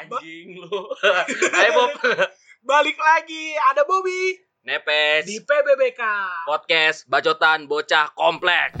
Anjing 0.00 0.56
lu. 0.56 0.80
Ayo 1.60 1.70
Bob. 1.76 1.92
Balik 2.70 2.96
lagi, 2.96 3.52
ada 3.68 3.84
Bobby 3.84 4.32
Nepes. 4.64 5.28
di 5.28 5.40
PBBK. 5.44 6.00
podcast 6.48 7.04
bacotan 7.04 7.68
bocah 7.68 8.08
komplek. 8.16 8.76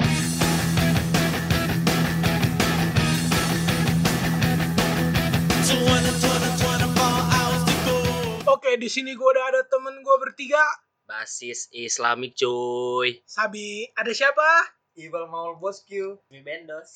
Oke, 8.48 8.80
di 8.80 8.88
sini 8.88 9.12
gue 9.12 9.28
udah 9.28 9.46
ada 9.52 9.60
temen 9.68 10.00
gue 10.00 10.16
bertiga. 10.24 10.60
Basis 11.04 11.68
Islamik 11.68 12.32
cuy. 12.32 13.20
Sabi, 13.28 13.92
ada 13.92 14.12
siapa? 14.16 14.72
Ibal 14.96 15.28
Maul 15.28 15.60
Bosku. 15.60 16.16
Mi 16.32 16.40
Bendos. 16.40 16.92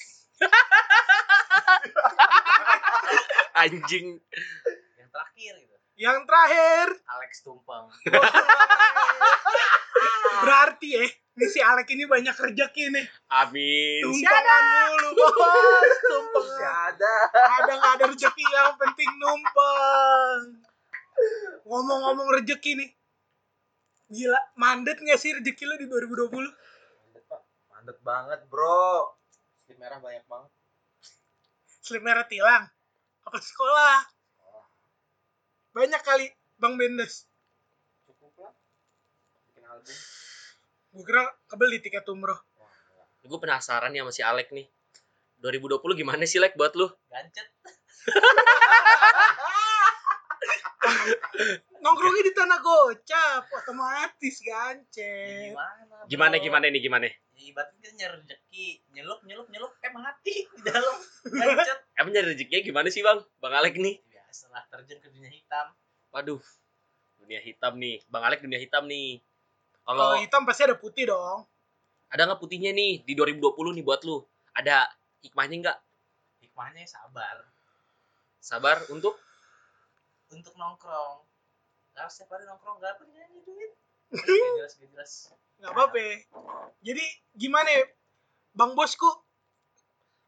Anjing. 3.65 4.19
Yang 4.99 5.09
terakhir 5.13 5.53
gitu. 5.63 5.77
Yang 5.95 6.19
terakhir. 6.27 6.87
Alex 7.07 7.33
Tumpeng. 7.47 7.87
Berarti 10.45 10.89
ya, 10.91 11.07
ini 11.07 11.47
si 11.47 11.63
Alek 11.63 11.89
ini 11.95 12.05
banyak 12.11 12.35
rezeki 12.35 12.91
nih. 12.91 13.07
Amin. 13.31 14.03
Tumpangan 14.03 14.63
mulu, 14.91 15.09
bos. 15.15 15.95
Tumpangan. 16.03 16.91
ada. 16.91 17.15
Ada 17.33 17.73
nggak 17.79 17.93
ada 17.99 18.05
rezeki 18.11 18.45
yang 18.45 18.75
penting 18.75 19.11
numpang. 19.23 20.41
Ngomong-ngomong 21.63 22.29
rezeki 22.43 22.73
nih. 22.79 22.91
Gila, 24.11 24.41
mandet 24.59 24.99
nggak 25.01 25.19
sih 25.19 25.33
rezeki 25.33 25.65
lo 25.65 25.75
di 25.79 25.87
2020? 25.89 26.31
Mandet, 26.31 27.25
Pak. 27.31 27.41
Mandet 27.71 27.99
banget, 28.03 28.41
Bro. 28.51 29.15
Slip 29.65 29.79
merah 29.81 29.99
banyak 30.03 30.27
banget. 30.29 30.51
Slip 31.85 32.01
merah 32.01 32.25
tilang. 32.25 32.65
Apa 33.29 33.39
sekolah? 33.45 34.09
Banyak 35.77 36.01
kali 36.01 36.33
Bang 36.57 36.81
Bendes. 36.81 37.29
Cukup 38.09 38.33
lah. 38.41 38.57
Bikin 39.53 39.69
album. 39.69 39.93
Gue 40.97 41.05
kira 41.05 41.29
kebeli 41.45 41.85
tiket 41.85 42.09
umroh. 42.09 42.41
Gue 43.21 43.37
penasaran 43.37 43.93
ya 43.93 44.01
sama 44.01 44.17
si 44.17 44.25
Alek 44.25 44.49
nih. 44.57 44.65
2020 45.45 46.01
gimana 46.01 46.25
sih 46.25 46.41
Lek 46.41 46.57
buat 46.57 46.73
lu? 46.73 46.89
Gancet. 47.13 47.53
Nongkrongnya 51.85 52.23
di 52.25 52.33
tanah 52.33 52.59
gocap, 52.65 53.45
otomatis 53.53 54.37
gancet. 54.41 55.53
Gimana? 55.53 56.09
Gimana 56.09 56.35
bro? 56.37 56.45
gimana 56.49 56.65
nih 56.73 56.81
gimana? 56.81 57.05
Ya, 57.05 57.41
ibaratnya 57.45 57.77
kita 57.77 57.93
nyari 57.93 58.15
rezeki, 58.25 58.67
nyelup 58.97 59.21
nyelup 59.29 59.47
nyelup 59.53 59.73
eh 59.85 59.93
mati 59.93 60.49
di 60.49 60.61
dalam. 60.65 60.97
Gancet. 61.29 61.79
Emang 62.01 62.13
nyari 62.17 62.27
rezekinya 62.33 62.61
gimana 62.65 62.89
sih 62.89 63.05
Bang? 63.05 63.21
Bang 63.37 63.53
Alek 63.53 63.77
nih. 63.77 64.01
Biasalah 64.09 64.65
terjun 64.73 64.97
ke 64.97 65.13
dunia 65.13 65.29
hitam. 65.29 65.77
Waduh. 66.09 66.41
Dunia 67.21 67.45
hitam 67.45 67.77
nih. 67.77 68.01
Bang 68.09 68.25
Alek 68.25 68.41
dunia 68.41 68.57
hitam 68.57 68.89
nih. 68.89 69.21
Kalau 69.85 70.01
Kalau 70.01 70.17
hitam 70.25 70.43
pasti 70.49 70.65
ada 70.65 70.81
putih 70.81 71.13
dong. 71.13 71.45
ada 72.09 72.31
nggak 72.31 72.41
putihnya 72.41 72.73
nih 72.73 73.05
di 73.05 73.13
2020 73.13 73.77
nih 73.77 73.85
buat 73.85 74.01
lu? 74.09 74.25
Ada 74.57 74.89
hikmahnya 75.21 75.57
nggak? 75.61 75.79
Hikmahnya 76.41 76.89
sabar. 76.89 77.45
Sabar 78.41 78.81
untuk 78.89 79.21
Untuk 80.33 80.57
nongkrong. 80.57 81.34
Nah, 81.95 82.11
setiap 82.11 82.35
hari 82.35 82.45
nongkrong 82.51 82.83
gak 82.83 82.99
apa 82.99 83.03
nih 83.07 83.43
duit. 83.47 83.73
Gak 84.15 84.27
jelas, 84.59 84.73
gak 84.79 84.89
jelas. 84.95 85.13
Nggak 85.59 85.71
apa-apa. 85.75 85.97
ya. 85.99 86.15
Jadi 86.83 87.05
gimana 87.35 87.67
ya? 87.71 87.83
Bang 88.55 88.79
Bosku, 88.79 89.11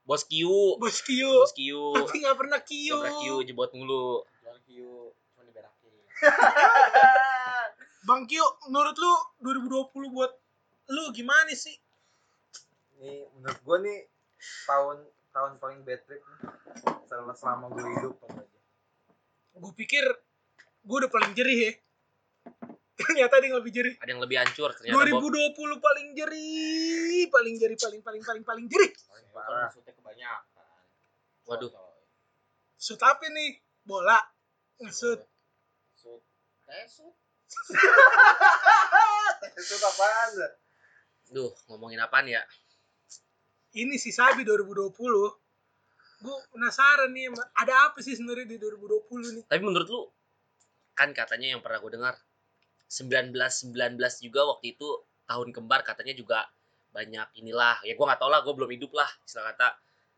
bos 0.02 0.22
Kiu. 0.26 0.78
Bos 0.78 0.98
Kio. 1.02 1.46
Bos 1.46 1.54
Kiu. 1.54 1.94
Tapi 1.94 2.22
nggak 2.22 2.38
pernah 2.38 2.58
Kio. 2.62 2.98
Dobrak 2.98 3.14
Kiu 3.22 3.36
jebot 3.46 3.70
mulu. 3.74 4.26
Jual 4.42 4.58
Q, 4.66 4.70
cuma 5.34 5.42
diberakin. 5.46 5.92
Bang 8.08 8.26
Kio, 8.26 8.46
menurut 8.70 8.94
lu 8.98 9.12
2020 9.46 10.14
buat 10.14 10.32
lu 10.90 11.10
gimana 11.14 11.50
sih? 11.54 11.74
Nih, 12.98 13.26
menurut 13.38 13.58
gua 13.66 13.76
nih 13.82 14.06
tahun 14.66 14.98
tahun 15.34 15.52
paling 15.60 15.80
bad 15.84 16.00
trip 16.08 16.22
selama 17.06 17.36
selama 17.36 17.64
gue 17.74 17.84
hidup 17.84 18.14
gak 18.24 18.40
aja. 18.40 18.58
Gue 19.56 19.72
pikir 19.76 20.04
gue 20.86 20.96
udah 21.02 21.10
paling 21.10 21.34
jerih 21.34 21.58
ya. 21.58 21.72
Ternyata 22.96 23.34
dia 23.42 23.52
lebih 23.52 23.72
jerih. 23.74 23.94
Ada 24.00 24.10
yang 24.14 24.22
lebih 24.22 24.36
hancur 24.40 24.70
ternyata 24.72 24.96
Bob. 24.96 25.28
2020 25.28 25.84
paling 25.84 26.08
jerih, 26.16 27.28
paling 27.28 27.54
jerih, 27.60 27.76
paling 27.76 28.00
paling 28.00 28.22
paling 28.24 28.44
paling 28.46 28.66
jerih. 28.70 28.90
Paling 28.94 29.28
parah. 29.34 29.68
maksudnya 29.68 29.92
kebanyakan. 29.92 30.64
Waduh. 31.44 31.70
Shoot 32.80 33.02
apa 33.02 33.26
nih? 33.28 33.60
Bola. 33.84 34.16
Ngesut. 34.80 35.20
Sut. 35.98 36.22
Eh, 36.70 36.86
sut. 36.88 37.12
Itu 39.60 39.74
apaan? 39.80 40.30
Duh, 41.30 41.52
ngomongin 41.68 42.00
apaan 42.00 42.30
ya? 42.30 42.40
Ini 43.76 44.00
si 44.00 44.14
Sabi 44.14 44.46
2020. 44.46 44.94
Gue 46.16 46.36
penasaran 46.48 47.12
nih, 47.12 47.28
ada 47.60 47.92
apa 47.92 48.00
sih 48.00 48.16
sebenarnya 48.16 48.48
di 48.48 48.56
2020 48.56 49.36
nih? 49.36 49.44
Tapi 49.44 49.60
menurut 49.60 49.88
lu 49.92 50.15
kan 50.96 51.12
katanya 51.12 51.52
yang 51.52 51.60
pernah 51.60 51.78
gue 51.78 51.92
dengar 51.92 52.14
1919 52.88 53.36
juga 54.22 54.40
waktu 54.48 54.66
itu 54.72 54.88
tahun 55.26 55.50
kembar 55.50 55.82
katanya 55.82 56.14
juga 56.14 56.40
banyak 56.90 57.28
inilah 57.36 57.82
ya 57.82 57.92
gue 57.92 58.04
nggak 58.04 58.16
tau 58.16 58.30
lah 58.30 58.40
gue 58.40 58.52
belum 58.52 58.70
hidup 58.70 58.92
lah 58.92 59.10
istilah 59.22 59.52
kata 59.52 59.68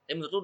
tapi 0.05 0.15
menurut 0.15 0.33
lu 0.33 0.41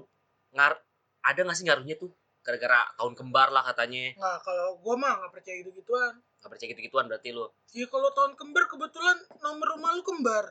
ngar 0.53 0.75
ada 1.23 1.41
nggak 1.41 1.55
sih 1.55 1.65
ngaruhnya 1.65 1.95
tuh 1.95 2.11
gara-gara 2.43 2.85
tahun 2.97 3.15
kembar 3.15 3.49
lah 3.49 3.63
katanya 3.65 4.13
Nggak, 4.13 4.39
kalau 4.43 4.77
gue 4.77 4.95
mah 4.95 5.13
nggak 5.17 5.33
percaya 5.33 5.57
gitu-gituan. 5.59 6.13
nggak 6.43 6.51
percaya 6.51 6.69
gitu-gituan 6.69 7.05
berarti 7.07 7.29
lu 7.31 7.47
Ya 7.73 7.87
kalau 7.87 8.11
tahun 8.11 8.33
kembar 8.35 8.65
kebetulan 8.67 9.17
nomor 9.41 9.67
rumah 9.71 9.91
lu 9.93 10.03
kembar. 10.03 10.45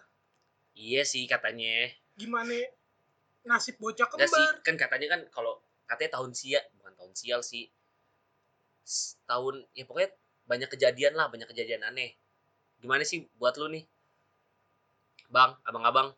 iya 0.74 1.04
sih 1.04 1.28
katanya 1.28 1.92
Gimana 2.16 2.54
nasib 3.44 3.76
bocah 3.78 4.08
Enggak 4.08 4.26
sih 4.26 4.34
kembar? 4.34 4.56
kan 4.64 4.76
katanya 4.80 5.08
kan 5.12 5.22
kalau 5.30 5.54
katanya 5.86 6.12
tahun 6.16 6.32
sial 6.32 6.64
bukan 6.74 6.94
tahun 6.96 7.14
sial 7.14 7.42
sih 7.44 7.68
tahun 9.30 9.64
ya 9.74 9.84
pokoknya 9.88 10.12
banyak 10.44 10.70
kejadian 10.72 11.16
lah 11.16 11.32
banyak 11.32 11.48
kejadian 11.48 11.88
aneh 11.88 12.16
gimana 12.84 13.08
sih 13.08 13.24
buat 13.40 13.56
lu 13.56 13.72
nih 13.72 13.88
bang 15.32 15.56
abang-abang 15.64 16.12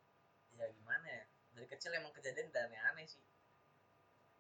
Ya 0.60 0.68
gimana 0.72 1.08
ya? 1.08 1.24
Dari 1.56 1.68
kecil 1.68 1.92
emang 1.96 2.12
kejadian 2.16 2.48
udah 2.52 2.64
aneh-aneh 2.68 3.06
sih. 3.08 3.24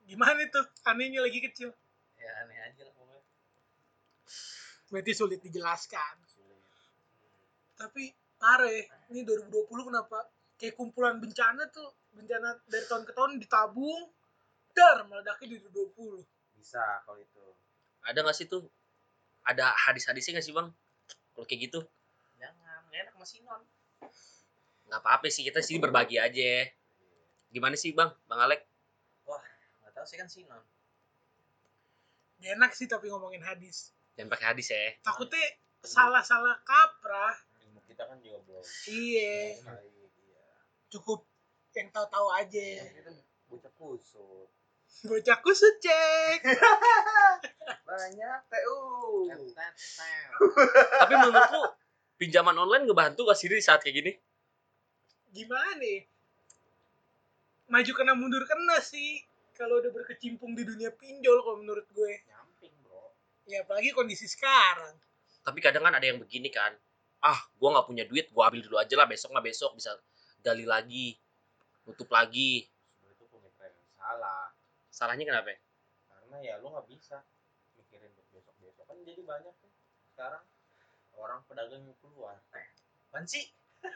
Gimana 0.07 0.47
tuh? 0.47 0.65
Anehnya 0.87 1.19
lagi 1.23 1.39
kecil. 1.43 1.69
Ya 2.19 2.31
aneh 2.43 2.57
aja 2.63 2.81
lah 2.87 2.93
pokoknya. 2.95 3.23
Berarti 4.91 5.11
sulit 5.11 5.39
dijelaskan. 5.43 6.15
Sulit. 6.29 6.61
Tapi 7.75 8.15
parah 8.39 8.71
ya, 8.71 8.83
ini 9.11 9.27
2020 9.27 9.89
kenapa 9.91 10.31
kayak 10.55 10.75
kumpulan 10.79 11.19
bencana 11.19 11.67
tuh 11.71 11.91
bencana 12.15 12.55
dari 12.71 12.85
tahun 12.87 13.03
ke 13.03 13.11
tahun 13.11 13.31
ditabung 13.43 14.07
dar 14.71 15.03
meledaknya 15.03 15.59
di 15.59 15.67
2020 15.67 16.23
Bisa 16.55 17.03
kalau 17.03 17.19
itu. 17.19 17.43
Ada 18.05 18.19
nggak 18.21 18.37
sih 18.37 18.45
tuh 18.45 18.63
ada 19.45 19.73
hadis-hadisnya 19.85 20.37
nggak 20.37 20.45
sih 20.45 20.53
bang 20.53 20.69
kalau 21.33 21.45
kayak 21.45 21.69
gitu 21.69 21.79
Jangan, 22.37 22.79
gak 22.89 22.99
enak 23.01 23.13
sama 23.13 23.25
Sinon. 23.25 23.61
nggak 24.85 25.01
apa-apa 25.01 25.27
sih 25.27 25.41
kita 25.41 25.59
sih 25.59 25.81
berbagi 25.81 26.21
aja 26.21 26.69
gimana 27.49 27.73
sih 27.73 27.91
bang 27.91 28.13
bang 28.25 28.39
Alek 28.41 28.61
Gak 29.85 29.91
tau 29.93 30.05
sih 30.05 30.17
kan 30.17 30.27
Sinon. 30.27 30.61
Gak 32.39 32.51
enak 32.57 32.71
sih 32.73 32.85
tapi 32.85 33.09
ngomongin 33.09 33.41
hadis 33.41 33.91
jangan 34.15 34.31
pakai 34.31 34.45
hadis 34.53 34.67
ya 34.69 34.95
takutnya 35.01 35.41
salah-salah 35.81 36.55
kaprah 36.63 37.35
Ilmu 37.61 37.81
kita 37.83 38.05
kan 38.05 38.17
juga 38.19 38.39
belum. 38.43 38.63
iya 38.87 39.59
iya. 39.59 40.47
cukup 40.89 41.25
yang 41.75 41.91
tahu-tahu 41.91 42.27
aja 42.31 42.67
Itu 42.95 43.11
bocah 43.45 43.71
kusut. 43.75 44.49
Bocah 45.03 45.37
kusut 45.43 45.75
cek 45.83 46.39
Banyak 47.89 48.39
TU. 48.51 48.79
tapi 50.99 51.13
menurut 51.15 51.47
lu 51.51 51.61
pinjaman 52.15 52.55
online 52.55 52.85
ngebantu 52.87 53.27
gak 53.27 53.37
sih 53.39 53.47
di 53.47 53.63
saat 53.63 53.81
kayak 53.83 53.95
gini? 54.03 54.11
Gimana 55.31 55.79
nih? 55.79 56.03
Maju 57.71 57.91
kena 57.95 58.13
mundur 58.13 58.43
kena 58.45 58.79
sih. 58.83 59.23
Kalau 59.55 59.79
udah 59.79 59.91
berkecimpung 59.95 60.53
di 60.53 60.67
dunia 60.67 60.91
pinjol 60.91 61.39
kalau 61.39 61.57
menurut 61.63 61.87
gue. 61.91 62.11
Nyamping 62.27 62.75
bro. 62.83 63.15
ya 63.47 63.63
apalagi 63.63 63.95
kondisi 63.95 64.27
sekarang. 64.27 64.95
Tapi 65.45 65.59
kadang 65.63 65.87
kan 65.87 65.95
ada 65.95 66.05
yang 66.05 66.19
begini 66.19 66.51
kan. 66.51 66.75
Ah 67.23 67.39
gua 67.57 67.79
nggak 67.79 67.87
punya 67.87 68.03
duit 68.05 68.27
gua 68.35 68.51
ambil 68.51 68.61
dulu 68.65 68.77
aja 68.77 68.93
lah. 68.99 69.07
Besok 69.07 69.31
mah 69.31 69.43
besok 69.43 69.73
bisa 69.77 69.95
gali 70.43 70.67
lagi 70.67 71.15
tutup 71.85 72.09
lagi 72.11 72.65
salahnya 74.95 75.27
kenapa 75.27 75.51
ya? 75.51 75.59
karena 76.07 76.37
ya 76.39 76.53
lo 76.63 76.71
nggak 76.71 76.87
bisa 76.87 77.27
mikirin 77.75 78.15
buat 78.15 78.31
besok 78.31 78.55
besok 78.63 78.87
kan 78.87 78.95
jadi 79.03 79.21
banyak 79.27 79.51
tuh 79.59 79.71
sekarang. 80.15 80.47
Orang 81.15 81.43
pedagang 81.47 81.83
yang 81.83 81.95
keluar. 81.99 82.39
Kan 83.11 83.23
sih? 83.27 83.51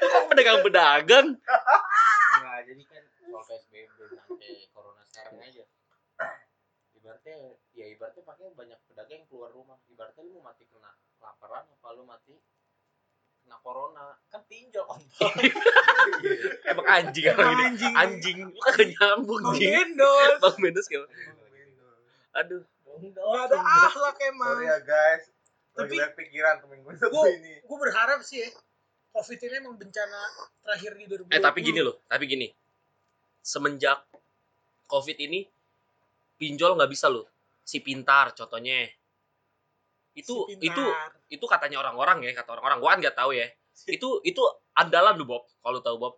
Kok 0.00 0.28
pedagang 0.32 0.60
pedagang? 0.60 1.26
Ya 2.40 2.64
jadi 2.68 2.82
kan 2.84 3.04
soal 3.24 3.44
psbb 3.48 3.96
sampai 4.16 4.68
corona 4.76 5.00
sekarang 5.08 5.40
aja. 5.40 5.64
Ibaratnya 6.96 7.36
ya 7.72 7.86
ibaratnya 7.96 8.24
pakai 8.24 8.52
banyak 8.52 8.76
pedagang 8.88 9.24
yang 9.24 9.28
keluar 9.32 9.52
rumah. 9.52 9.80
Ibaratnya 9.88 10.24
lu 10.28 10.40
mau 10.40 10.52
mati 10.52 10.68
kena 10.68 10.92
laparan 11.20 11.64
apa 11.64 11.88
lu 11.96 12.04
mati 12.04 12.36
nanti 14.30 14.56
emang 16.64 16.86
anjing 16.86 17.24
orang 17.28 17.50
ini 17.50 17.64
Anjing. 17.66 17.94
anjing 17.94 18.36
lu 18.46 18.60
kagak 18.60 18.88
nyambung 18.92 19.42
Bang 19.42 19.56
Ji. 19.56 19.66
Bendos. 19.66 20.32
bang 20.38 20.56
Bendos 20.56 20.86
kayak 20.86 21.06
aduh 22.32 22.62
Gak 23.00 23.48
ada 23.48 23.56
akhlak 23.86 24.18
emang. 24.28 24.60
Sorry 24.60 24.66
ya 24.66 24.76
guys. 24.82 25.24
Tapi- 25.72 25.96
pikiran 26.20 26.60
temen 26.60 26.84
gue 26.84 26.92
Gua- 27.08 27.32
ini. 27.32 27.64
Gue 27.64 27.78
berharap 27.80 28.20
sih 28.20 28.44
ya. 28.44 28.48
Covid 29.10 29.40
ini 29.40 29.54
emang 29.56 29.74
bencana 29.74 30.20
terakhir 30.60 30.92
di 30.94 31.04
2020. 31.08 31.32
eh 31.32 31.40
tapi 31.40 31.58
gini 31.60 31.80
loh 31.80 31.98
tapi 32.04 32.24
gini 32.26 32.46
semenjak 33.40 34.04
covid 34.84 35.18
ini 35.18 35.42
pinjol 36.36 36.78
nggak 36.78 36.86
bisa 36.86 37.08
loh 37.08 37.26
si 37.60 37.80
pintar 37.80 38.30
contohnya 38.32 38.86
itu 40.12 40.34
Si 40.46 40.58
itu 40.58 40.84
itu 41.30 41.44
katanya 41.46 41.78
orang-orang 41.78 42.22
ya 42.22 42.32
kata 42.32 42.54
orang-orang. 42.54 42.78
Gua 42.78 42.90
kan 42.92 42.98
nggak 43.00 43.16
tahu 43.16 43.30
ya. 43.32 43.46
Itu 43.96 44.20
itu 44.22 44.42
andalan 44.74 45.16
lu 45.16 45.24
Bob 45.24 45.46
kalau 45.58 45.80
tahu 45.80 45.96
Bob. 45.96 46.14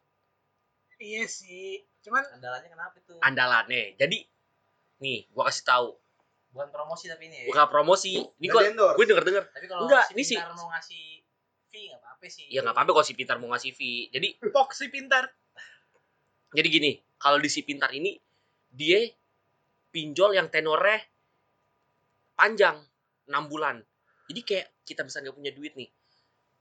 Iya 0.99 1.27
sih. 1.27 1.85
Cuman 2.03 2.23
Andalannya 2.27 2.67
kenapa 2.67 2.99
itu? 2.99 3.15
andalannya 3.21 3.95
jadi 3.95 4.19
nih 4.99 5.31
gua 5.31 5.47
kasih 5.47 5.63
tahu. 5.63 5.89
Bukan 6.53 6.69
promosi 6.69 7.07
tapi 7.07 7.31
ini 7.31 7.37
ya. 7.43 7.47
bukan 7.49 7.65
promosi. 7.67 8.13
Ini 8.19 8.47
kok 8.47 8.61
gue 8.69 9.07
denger 9.09 9.25
denger 9.25 9.45
Tapi 9.49 9.67
kalau 9.67 9.89
Enggak, 9.89 10.05
si 10.05 10.13
ini 10.13 10.23
sih- 10.23 10.37
Pintar 10.37 10.53
mau 10.53 10.69
ngasih 10.69 11.05
fee 11.73 11.85
nggak 11.89 12.01
apa-apa 12.03 12.25
sih. 12.29 12.47
ya 12.51 12.61
nggak 12.61 12.75
apa-apa 12.75 12.91
kalau 12.93 13.07
si 13.07 13.15
pintar 13.15 13.37
mau 13.41 13.49
ngasih 13.49 13.71
fee. 13.73 14.11
Jadi 14.11 14.29
pok 14.53 14.69
si 14.73 14.87
pintar. 14.89 15.25
jadi 16.53 16.69
gini 16.69 16.93
kalau 17.17 17.41
di 17.41 17.49
si 17.49 17.65
pintar 17.65 17.89
ini 17.91 18.13
dia 18.69 19.01
pinjol 19.89 20.35
yang 20.35 20.49
tenornya 20.49 21.01
panjang 22.35 22.77
6 23.33 23.49
bulan 23.49 23.81
jadi 24.29 24.41
kayak 24.43 24.67
kita 24.85 25.03
bisa 25.03 25.19
nggak 25.19 25.33
punya 25.33 25.51
duit 25.51 25.73
nih 25.73 25.89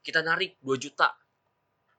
kita 0.01 0.19
narik 0.19 0.56
2 0.59 0.79
juta 0.79 1.12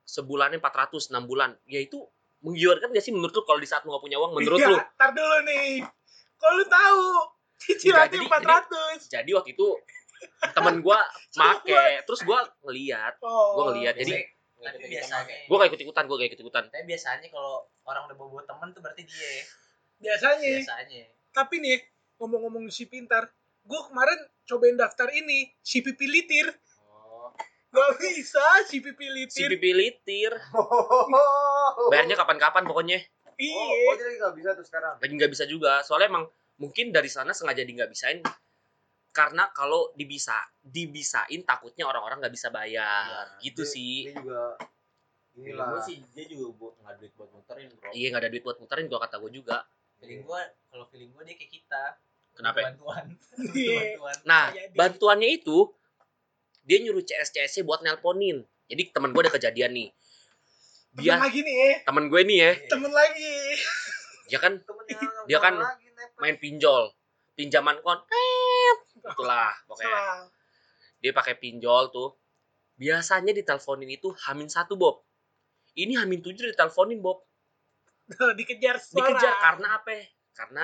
sebulannya 0.03 0.57
400 0.57 1.07
6 1.07 1.23
bulan 1.23 1.55
ya 1.63 1.79
itu 1.79 2.01
menggiurkan 2.41 2.91
gak 2.91 2.99
sih 2.99 3.15
menurut 3.15 3.31
lu 3.31 3.43
kalau 3.43 3.55
di 3.55 3.65
saat 3.65 3.81
lu 3.81 3.91
gak 3.91 4.03
punya 4.03 4.19
uang 4.19 4.35
menurut 4.35 4.59
Iya, 4.59 4.67
lu 4.67 4.75
Ntar 4.75 5.09
dulu 5.11 5.37
nih. 5.45 5.79
Kalau 6.35 6.53
lu 6.53 6.65
tahu 6.67 7.03
cicilannya 7.57 8.11
Jadi- 8.11 8.27
400. 8.27 8.99
jadi 9.07 9.29
waktu 9.31 9.49
itu 9.53 9.67
temen 10.51 10.75
gua 10.79 10.99
make 11.39 11.71
terus 12.03 12.19
gua 12.21 12.43
ngeliat 12.61 13.15
Oh. 13.19 13.55
gua 13.55 13.63
ngeliat 13.71 13.95
jadi 13.95 14.27
Tapi 14.59 14.87
biasanya. 14.89 15.47
gua 15.47 15.55
gak 15.57 15.69
ikut 15.71 15.81
ikutan 15.81 16.03
gua 16.03 16.15
gak 16.17 16.29
ikut 16.29 16.41
ikutan 16.41 16.63
Tapi 16.67 16.83
biasanya 16.85 17.27
kalau 17.29 17.53
orang 17.83 18.03
udah 18.07 18.17
bawa 18.17 18.43
temen 18.43 18.67
tuh 18.71 18.81
berarti 18.81 19.03
dia. 19.03 19.47
biasanya. 19.97 20.51
Biasanya. 20.59 21.03
Tapi 21.31 21.55
nih, 21.57 21.79
ngomong-ngomong 22.17 22.67
si 22.67 22.85
pintar, 22.85 23.31
gue 23.63 23.81
kemarin 23.85 24.19
cobain 24.43 24.75
daftar 24.75 25.07
ini, 25.09 25.51
si 25.57 25.79
pipi 25.79 26.05
litir. 26.05 26.51
Oh. 26.77 27.31
Gak 27.69 27.91
bisa 27.97 28.43
si 28.65 28.77
pipi 28.77 29.01
si 29.01 29.13
litir. 29.15 29.49
pipi 29.49 29.71
litir 29.71 30.31
Oh. 30.53 31.09
bayarnya 31.87 32.13
kapan-kapan 32.15 32.63
pokoknya 32.63 32.99
Oh, 33.25 33.33
Iya. 33.35 33.89
oh, 33.89 33.95
jadi 33.97 34.13
nggak 34.15 34.33
bisa 34.35 34.49
tuh 34.53 34.61
sekarang. 34.61 34.93
lagi 34.95 35.09
nggak 35.11 35.31
bisa 35.31 35.43
juga 35.43 35.81
soalnya 35.81 36.05
emang 36.07 36.25
mungkin 36.55 36.89
dari 36.89 37.07
sana 37.07 37.31
sengaja 37.31 37.59
di 37.59 37.73
nggak 37.73 37.89
bisain 37.89 38.21
karena 39.09 39.49
kalau 39.49 39.89
dibisa 39.91 40.37
dibisain 40.55 41.41
takutnya 41.41 41.83
orang-orang 41.83 42.21
nggak 42.21 42.29
bisa 42.31 42.49
bayar 42.49 43.25
Ya, 43.25 43.41
gitu 43.41 43.61
dia- 43.61 43.73
sih 43.73 43.95
Dia 44.05 44.13
juga 44.15 44.41
inilah. 45.33 45.65
gue 45.67 45.79
sih 45.83 45.97
dia 46.13 46.25
juga 46.27 46.45
buat 46.53 46.73
nggak 46.77 46.95
duit 46.95 47.13
buat 47.15 47.29
muterin 47.31 47.67
bro. 47.71 47.89
iya 47.91 48.07
nggak 48.07 48.21
ada 48.21 48.29
duit 48.29 48.43
buat 48.43 48.57
muterin 48.59 48.85
gua 48.85 48.99
kata 49.01 49.15
gue 49.17 49.31
juga 49.33 49.57
Feeling 49.97 50.21
gua 50.21 50.39
kalau 50.67 50.85
feeling 50.85 51.09
gua 51.09 51.23
dia 51.23 51.33
kayak 51.33 51.51
kita. 51.53 51.83
Kenapa? 52.33 52.59
Bantuan. 52.63 53.05
Iya. 53.53 53.97
Bantuan. 53.97 54.15
nah 54.23 54.45
Jadi. 54.49 54.73
bantuannya 54.73 55.29
itu 55.33 55.57
dia 56.63 56.77
nyuruh 56.79 57.01
CS 57.01 57.29
CS 57.29 57.61
buat 57.61 57.81
nelponin 57.81 58.41
jadi 58.65 58.89
teman 58.89 59.11
gue 59.11 59.21
ada 59.21 59.31
kejadian 59.31 59.73
nih 59.73 59.89
Temen 60.93 61.01
dia 61.01 61.13
lagi 61.17 61.39
nih 61.41 61.55
ya. 61.57 61.71
temen 61.83 62.05
gue 62.05 62.21
nih 62.23 62.37
ya 62.39 62.51
Temen 62.67 62.91
lagi. 62.91 63.33
dia 64.29 64.39
kan 64.39 64.53
Dia 65.29 65.39
kan 65.39 65.55
lagi, 65.57 65.87
main 66.17 66.37
pinjol 66.37 66.93
pinjaman 67.33 67.81
kon 67.81 67.97
itulah 68.95 69.51
pokoknya 69.65 70.29
dia 70.99 71.11
pakai 71.11 71.35
pinjol 71.35 71.89
tuh 71.89 72.15
biasanya 72.73 73.33
diteleponin 73.33 73.89
itu 73.89 74.13
hamin 74.23 74.47
satu 74.47 74.77
Bob 74.77 75.01
ini 75.73 75.97
hamin 75.97 76.21
tujuh 76.21 76.47
diteleponin 76.47 77.01
Bob 77.01 77.25
Dikejar 78.37 78.77
suara. 78.77 79.09
dikejar 79.09 79.33
karena 79.35 79.67
apa 79.73 79.91
karena 80.31 80.63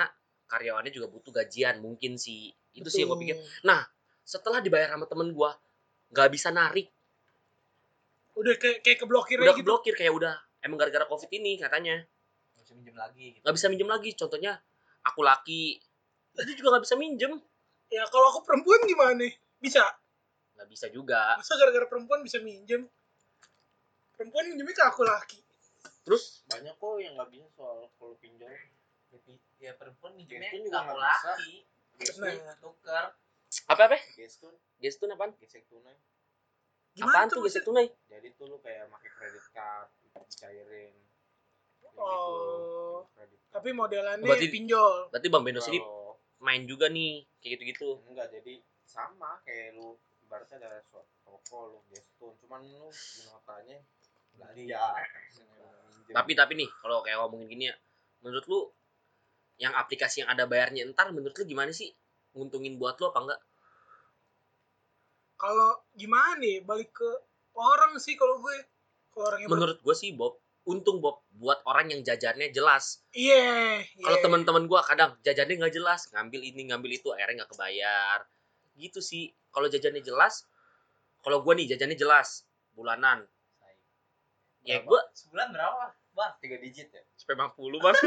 karyawannya 0.50 0.90
juga 0.90 1.06
butuh 1.06 1.30
gajian 1.30 1.78
mungkin 1.78 2.18
sih 2.18 2.50
itu 2.74 2.88
sih 2.90 3.06
yang 3.06 3.14
gue 3.14 3.18
pikir 3.22 3.36
Betul. 3.38 3.78
setelah 4.26 4.58
dibayar 4.58 4.90
sama 4.90 5.06
temen 5.06 5.30
gue 5.30 5.50
nggak 6.10 6.28
bisa 6.30 6.50
narik 6.50 6.90
Udah 8.34 8.54
kayak 8.56 8.82
kayak 8.82 8.98
keblokir 8.98 9.36
udah 9.38 9.46
aja 9.46 9.54
gitu. 9.54 9.62
keblokir 9.62 9.94
kayak 9.94 10.12
udah 10.14 10.34
emang 10.62 10.78
gara-gara 10.78 11.06
covid 11.06 11.30
ini 11.30 11.58
katanya 11.58 12.02
Nggak 12.54 12.62
bisa 12.66 12.74
minjem 12.74 12.96
lagi 12.98 13.24
gitu. 13.34 13.42
nggak 13.42 13.54
bisa 13.54 13.66
minjem 13.70 13.88
lagi 13.90 14.10
contohnya 14.18 14.52
aku 15.06 15.20
laki 15.22 15.62
dia 16.34 16.54
juga 16.54 16.68
nggak 16.74 16.84
bisa 16.86 16.96
minjem 16.98 17.32
Ya 17.90 18.06
kalau 18.06 18.30
aku 18.30 18.46
perempuan 18.46 18.78
gimana? 18.86 19.26
Bisa. 19.58 19.82
nggak 20.54 20.68
bisa 20.70 20.86
juga 20.94 21.34
Masa 21.34 21.58
gara-gara 21.58 21.90
perempuan 21.90 22.22
bisa 22.22 22.38
minjem? 22.38 22.86
Perempuan 24.14 24.46
minjemnya 24.46 24.76
ke 24.78 24.84
aku 24.86 25.02
laki. 25.02 25.40
terus 26.06 26.46
Banyak 26.46 26.78
kok 26.78 27.02
yang 27.02 27.18
nggak 27.18 27.34
bisa 27.34 27.50
soal 27.50 27.90
kalau 27.98 28.14
pinjol. 28.22 28.46
Ya 29.56 29.72
perempuan 29.74 30.14
minjemnya 30.14 30.48
ke 30.48 30.94
laki. 30.94 31.54
Nah, 32.16 32.56
Tukar. 32.56 33.12
apa 33.66 33.82
apa 33.84 33.98
Gestun, 34.14 34.54
gestun 34.78 35.10
apaan 35.10 35.34
gesek 35.36 35.66
tunai. 35.66 35.92
gimana 36.92 37.12
apaan 37.12 37.28
tuh? 37.28 37.42
gesek 37.42 37.60
tunai 37.60 37.86
Jadi 38.06 38.32
tuh 38.34 38.46
lu 38.46 38.56
kayak 38.58 38.86
pakai 38.88 39.10
kredit 39.10 39.44
card, 39.50 39.90
itu 40.00 40.16
dicairin. 40.24 40.94
Kayak 41.82 41.98
Oh. 41.98 43.04
gitu. 43.20 43.36
Tapi 43.50 43.68
modelannya 43.70 44.22
Berarti- 44.24 44.48
pinjol. 44.48 45.10
berarti 45.10 45.28
bang 45.28 45.42
Bendos 45.42 45.66
ini 45.66 45.78
Kalau 45.78 46.14
main 46.38 46.62
juga 46.64 46.88
nih 46.88 47.26
kayak 47.36 47.52
gitu-gitu 47.54 48.00
enggak 48.06 48.30
jadi 48.30 48.54
sama 48.82 49.42
kayak 49.42 49.74
lu 49.74 49.92
ibaratnya 50.20 50.56
ada 50.58 50.80
suatu 50.82 51.12
toko 51.20 51.58
lu 51.68 51.78
gestun 51.86 52.32
cuman 52.38 52.64
lu 52.64 52.88
belanja 54.30 54.80
Minjem. 55.36 56.14
tapi 56.14 56.32
tapi 56.32 56.52
nih 56.56 56.70
kalau 56.80 57.02
kayak 57.02 57.18
ngomongin 57.18 57.46
gini 57.46 57.64
ya 57.66 57.76
menurut 58.20 58.46
lu 58.46 58.60
yang 59.60 59.76
aplikasi 59.76 60.24
yang 60.24 60.30
ada 60.32 60.48
bayarnya 60.48 60.88
entar 60.88 61.12
menurut 61.12 61.36
lu 61.36 61.44
gimana 61.44 61.68
sih 61.70 61.92
nguntungin 62.32 62.80
buat 62.80 62.96
lu 62.96 63.12
apa 63.12 63.20
enggak 63.20 63.40
Kalau 65.36 65.88
gimana 65.96 66.36
nih? 66.36 66.60
Balik 66.60 66.92
ke 66.92 67.08
orang 67.56 67.96
sih 67.96 68.12
kalau 68.12 68.44
gue. 68.44 68.56
Kalau 69.08 69.24
orang 69.32 69.40
yang 69.40 69.50
menurut 69.50 69.78
gue 69.80 69.94
sih 69.96 70.12
Bob 70.12 70.36
untung 70.68 71.00
Bob 71.00 71.24
buat 71.32 71.64
orang 71.64 71.88
yang 71.88 72.04
jajannya 72.04 72.52
jelas 72.52 73.00
Iya. 73.16 73.80
kalau 74.04 74.16
iya. 74.20 74.22
teman-teman 74.22 74.68
gue 74.68 74.80
kadang 74.84 75.16
jajannya 75.24 75.56
nggak 75.56 75.72
jelas 75.72 76.04
ngambil 76.12 76.40
ini 76.44 76.68
ngambil 76.68 76.90
itu 77.00 77.08
akhirnya 77.10 77.42
nggak 77.42 77.50
kebayar 77.56 78.18
gitu 78.76 79.00
sih 79.00 79.32
kalau 79.48 79.72
jajannya 79.72 80.04
jelas 80.04 80.44
kalau 81.24 81.40
gue 81.40 81.52
nih 81.56 81.74
jajannya 81.74 81.96
jelas 81.96 82.44
bulanan 82.76 83.24
ya 84.62 84.84
Berapa? 84.84 84.88
gue 84.92 85.00
Sebulan 85.16 85.48
berapa? 85.48 85.84
Bang. 86.10 86.32
tiga 86.42 86.56
digit 86.58 86.88
ya 86.90 87.02
sampai 87.16 87.34
50 87.38 87.84
bang 87.84 87.94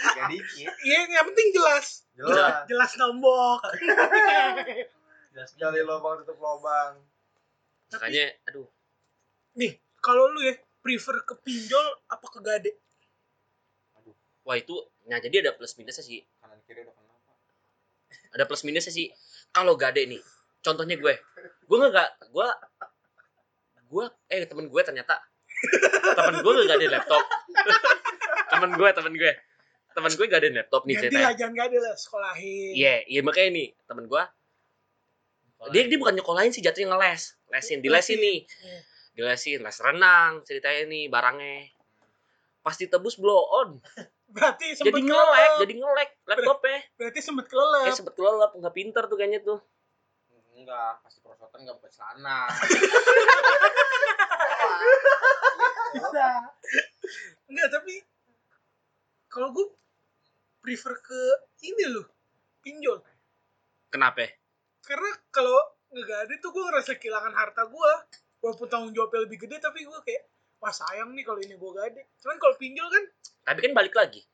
tiga 0.00 0.24
digit 0.30 0.70
Iya, 0.80 1.00
yang 1.12 1.26
penting 1.28 1.48
jelas. 1.52 2.08
Jelas. 2.16 2.64
Jelas 2.70 2.90
nombok. 2.96 3.60
Jelas 5.34 5.50
minjem. 5.54 5.86
lubang 5.86 6.22
tutup 6.22 6.38
lubang. 6.42 6.98
makanya 7.90 8.30
aduh 8.46 8.70
nih, 9.58 9.74
kalau 9.98 10.30
lu 10.30 10.46
ya 10.46 10.54
prefer 10.78 11.26
ke 11.26 11.34
pinjol 11.42 11.86
apa 12.06 12.26
ke 12.30 12.38
gade? 12.38 12.70
wah 14.50 14.56
itu 14.58 14.74
nah 15.06 15.22
jadi 15.22 15.46
ada 15.46 15.52
plus 15.54 15.78
minusnya 15.78 16.02
sih 16.02 16.26
kanan 16.42 16.58
kiri 16.66 16.82
udah 16.82 16.90
kenapa 16.90 17.32
ada 18.34 18.44
plus 18.50 18.66
minusnya 18.66 18.90
sih 18.90 19.06
kalau 19.54 19.78
gade 19.78 20.02
nih 20.10 20.18
contohnya 20.58 20.98
gue 20.98 21.14
gue 21.66 21.76
nggak 21.76 21.92
gak 21.94 22.10
gue 22.34 22.48
gue 23.90 24.04
eh 24.26 24.46
temen 24.50 24.66
gue 24.66 24.82
ternyata 24.82 25.22
temen 26.16 26.34
gue 26.42 26.52
gak 26.66 26.78
ada 26.78 26.88
laptop. 26.98 27.22
Temen 28.50 28.70
gue 28.74 28.88
temen 28.92 29.14
gue 29.14 29.32
temen 29.90 30.12
gue 30.14 30.26
gak 30.30 30.40
ada 30.40 30.50
laptop 30.54 30.82
nih 30.86 30.94
Ganti 30.96 31.02
lah, 31.02 31.10
ceritanya 31.10 31.34
jangan 31.34 31.54
gade 31.58 31.78
lah, 31.82 31.94
sekolahin. 31.98 32.72
iya 32.78 33.02
iya 33.10 33.20
makanya 33.26 33.50
nih 33.58 33.68
temen 33.90 34.06
gue 34.06 34.22
dia 35.74 35.82
dia 35.92 35.98
bukan 36.00 36.14
nyekolahin 36.16 36.56
sih 36.56 36.64
jatuhnya 36.64 36.96
ngeles. 36.96 37.36
Lesin 37.52 37.84
di 37.84 37.92
lesin 37.92 38.16
nih. 38.16 38.48
Iya. 38.48 38.80
di 39.10 39.20
lesin 39.26 39.58
les 39.60 39.76
renang 39.82 40.40
ceritanya 40.48 40.88
nih 40.88 41.12
barangnya. 41.12 41.68
Pas 42.64 42.72
ditebus 42.80 43.20
blow 43.20 43.44
on. 43.60 43.76
Berarti 44.30 44.78
sempet 44.78 44.94
jadi 44.94 45.00
kelelep. 45.04 45.26
ngelek 45.26 45.50
jadi 45.60 45.74
ngelek 45.84 46.10
laptopnya. 46.24 46.80
Berarti 46.96 47.20
sempet 47.20 47.46
kelelep. 47.50 47.84
kayak 47.84 47.98
sempet 47.98 48.14
kelelep 48.16 48.50
nggak 48.56 48.72
pinter 48.72 49.04
tuh 49.04 49.16
kayaknya 49.20 49.44
tuh. 49.44 49.60
Enggak 50.56 51.04
pasti 51.04 51.20
perosotan 51.20 51.60
enggak 51.60 51.76
buka 51.76 51.88
celana 51.92 52.48
Bisa. 55.92 56.26
Enggak, 57.46 57.68
tapi 57.70 57.94
kalau 59.26 59.50
gue 59.50 59.66
prefer 60.58 60.94
ke 60.98 61.20
ini 61.62 61.84
loh, 61.88 62.06
pinjol. 62.58 63.00
kenapa 63.86 64.22
Karena 64.80 65.10
kalau 65.28 65.56
nggak 65.88 66.18
ada 66.20 66.34
tuh 66.36 66.50
gue 66.50 66.64
ngerasa 66.64 66.92
kehilangan 66.94 67.32
harta 67.32 67.64
gue. 67.64 67.92
walaupun 68.40 68.66
tanggung 68.66 68.88
jawabnya 68.90 69.20
lebih 69.22 69.36
gede 69.38 69.58
tapi 69.58 69.82
gue 69.82 70.00
kayak 70.00 70.24
wah 70.56 70.70
sayang 70.70 71.12
nih 71.12 71.20
kalau 71.22 71.36
ini 71.38 71.52
gue 71.52 71.70
gade 71.74 72.00
cuman 72.16 72.36
kalau 72.36 72.56
pinjol 72.56 72.88
kan 72.88 73.04
Tapi 73.42 73.60
kan 73.60 73.72
balik 73.74 73.92
lagi. 73.92 74.24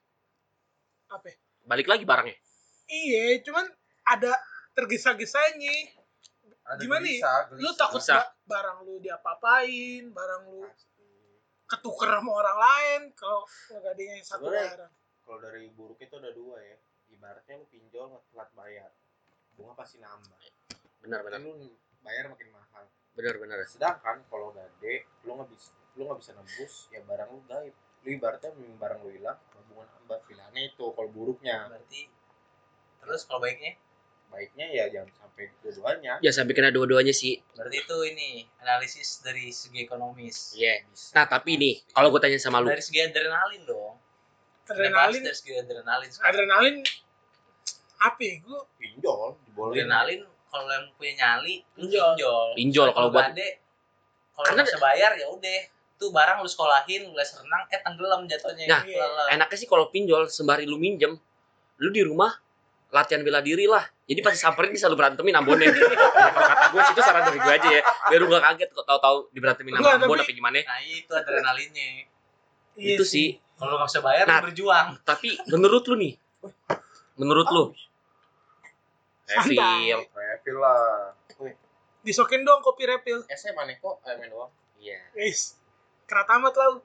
apa? 1.08 1.34
Balik 1.64 1.86
lagi 1.86 2.04
barangnya. 2.04 2.38
iya 2.86 3.34
cuman 3.40 3.66
ada 4.04 4.30
tergesa-gesanya 4.72 5.74
Ada 6.64 6.78
Gimana 6.78 7.02
nih? 7.02 7.18
lu 7.56 7.70
takut 7.72 7.98
Bisa. 7.98 8.14
ba- 8.16 8.30
barang 8.46 8.78
lu 8.82 8.98
diapa-apain 9.00 10.06
barang 10.08 10.42
lu 10.46 10.62
ketuker 11.66 12.08
sama 12.08 12.30
orang 12.32 12.58
lain 12.58 13.00
kalau 13.12 13.42
ngegadenya 13.68 14.14
satu 14.22 14.46
Sebenarnya- 14.46 14.72
barang. 14.78 14.92
kalau 15.26 15.38
dari 15.42 15.66
buruk 15.74 15.98
itu 15.98 16.14
ada 16.16 16.30
dua 16.30 16.56
ya. 16.62 16.76
Ibaratnya 17.06 17.54
lu 17.58 17.66
pinjol 17.66 18.18
telat 18.30 18.50
bayar. 18.54 18.90
Bunga 19.54 19.72
pasti 19.74 19.98
nambah. 19.98 20.38
Benar 21.02 21.20
benar. 21.22 21.38
Lu 21.42 21.54
bayar 22.02 22.30
makin 22.30 22.50
mahal. 22.50 22.84
Benar 23.14 23.34
benar. 23.40 23.58
sedangkan 23.64 24.22
kalau 24.28 24.52
gade 24.52 24.94
lu 25.24 25.32
nggak 25.34 25.48
bisa 25.48 25.72
lu 25.96 26.04
nggak 26.04 26.20
bisa 26.20 26.32
nembus 26.36 26.74
ya 26.92 27.00
barang 27.02 27.28
lu 27.30 27.40
gaib. 27.48 27.74
Lu 28.04 28.08
ibaratnya 28.12 28.50
barang 28.54 29.00
lu 29.02 29.10
hilang 29.10 29.38
bunga 29.66 29.84
nambah. 29.90 30.18
Pilihannya 30.28 30.62
itu 30.70 30.84
kalau 30.92 31.08
buruknya. 31.10 31.66
Berarti 31.66 32.06
terus 33.00 33.22
kalau 33.24 33.40
baiknya 33.40 33.78
baiknya 34.36 34.66
ya 34.68 34.84
jangan 34.90 35.08
sampai 35.16 35.48
dua-duanya 35.58 36.12
Ya 36.20 36.28
sampai 36.30 36.52
kena 36.52 36.68
dua-duanya 36.68 37.10
sih. 37.10 37.40
berarti 37.50 37.78
itu 37.78 37.96
ini 38.06 38.28
analisis 38.60 39.20
dari 39.20 39.48
segi 39.50 39.80
ekonomis 39.82 40.52
Iya. 40.54 40.84
Bisa. 40.86 41.10
Nah 41.12 41.24
tapi 41.26 41.56
nih, 41.56 41.80
kalau 41.90 42.08
gue 42.08 42.20
tanya 42.20 42.36
sama 42.36 42.60
lu, 42.60 42.68
dari 42.68 42.80
segi 42.80 43.00
adrenalin 43.00 43.64
dong 43.64 43.96
adrenalin 44.66 45.22
dari 45.22 45.32
segi 45.34 45.52
adrenalin 45.54 46.10
sekarang. 46.10 46.28
adrenalin 46.36 46.76
apa 47.96 48.20
ya 48.20 48.34
gue 48.38 48.60
pinjol 48.76 49.40
dibolehin 49.42 49.88
adrenalin 49.88 50.20
kalau 50.46 50.68
yang 50.68 50.86
punya 50.94 51.12
nyali 51.16 51.54
Pinjol. 51.72 52.12
pinjol 52.12 52.46
Pinjol, 52.54 52.88
kalau 52.90 53.08
buat- 53.08 53.32
kalau 53.32 54.44
Karena- 54.44 54.52
nggak 54.54 54.68
bisa 54.68 54.78
bayar 54.78 55.12
ya 55.14 55.26
udah 55.26 55.58
tuh 55.96 56.12
barang 56.12 56.38
lu 56.38 56.46
sekolahin 56.46 57.02
lu 57.02 57.12
les 57.12 57.30
renang 57.30 57.64
eh 57.66 57.80
tenggelam 57.80 58.20
jatuhnya 58.26 58.64
Nah, 58.66 58.82
Kelelep. 58.82 59.26
enaknya 59.32 59.56
sih 59.56 59.64
kalau 59.64 59.88
pinjol 59.88 60.28
sembari 60.28 60.64
lu 60.64 60.76
minjem, 60.76 61.16
lu 61.78 61.88
di 61.88 62.02
rumah 62.02 62.36
latihan 62.90 63.20
bela 63.20 63.40
diri 63.40 63.64
lah. 63.64 63.80
Jadi 64.06 64.20
pasti 64.22 64.38
samperin 64.38 64.70
bisa 64.70 64.86
lu 64.86 64.94
berantemin 64.94 65.34
Ambonnya. 65.34 65.66
ya, 65.66 65.74
kalau 65.74 66.46
kata 66.46 66.66
gue 66.70 66.80
sih 66.80 66.92
itu 66.94 67.02
saran 67.02 67.22
dari 67.24 67.38
gue 67.38 67.52
aja 67.52 67.68
ya. 67.68 67.82
Biar 68.06 68.18
lu 68.18 68.28
gak 68.28 68.44
kaget 68.44 68.70
kok 68.70 68.84
tahu-tahu 68.84 69.16
diberantemin 69.30 69.72
sama 69.74 69.98
Ambon 69.98 70.14
tapi- 70.14 70.22
apa 70.22 70.32
gimana. 70.32 70.56
nah 70.60 70.78
itu 70.80 71.10
adrenalinnya 71.10 71.88
Iya 72.76 72.94
itu 72.94 73.04
sih. 73.04 73.28
kalau 73.54 73.72
lu 73.72 73.76
nggak 73.76 73.90
bisa 73.90 74.00
bayar 74.00 74.24
Nah. 74.24 74.38
lu 74.38 74.44
berjuang 74.46 74.86
Tapi 75.02 75.28
menurut 75.48 75.82
lu 75.84 75.94
nih, 75.96 76.12
menurut 77.16 77.48
lu. 77.48 77.64
Refill. 79.26 79.98
Refill 80.06 80.56
lah. 80.56 81.10
disokin 82.00 82.40
dong 82.40 82.62
kopi 82.62 82.86
refill 82.86 83.26
SMA 83.28 83.66
nih 83.66 83.76
kok 83.76 83.98
eh, 84.00 84.14
main 84.14 84.30
doang 84.30 84.46
Iya. 84.76 85.02
Wis, 85.12 85.58
kerat 86.06 86.30
amat 86.30 86.54
lah 86.54 86.66
lu. 86.70 86.80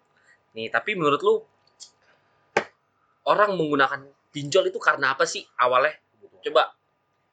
Nih, 0.52 0.68
tapi 0.68 0.98
menurut 0.98 1.22
lu 1.22 1.46
orang 3.24 3.54
menggunakan 3.54 4.02
pinjol 4.28 4.66
itu 4.66 4.80
karena 4.80 5.14
apa 5.14 5.24
sih 5.24 5.46
awalnya? 5.56 5.94
Coba 6.42 6.74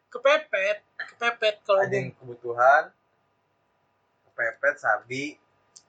Kepepet, 0.08 0.78
kepepet 0.96 1.56
kalau 1.62 1.84
Ada 1.84 1.92
yang 1.92 2.10
kebutuhan, 2.12 2.88
kepepet, 4.24 4.76
sabi, 4.76 5.36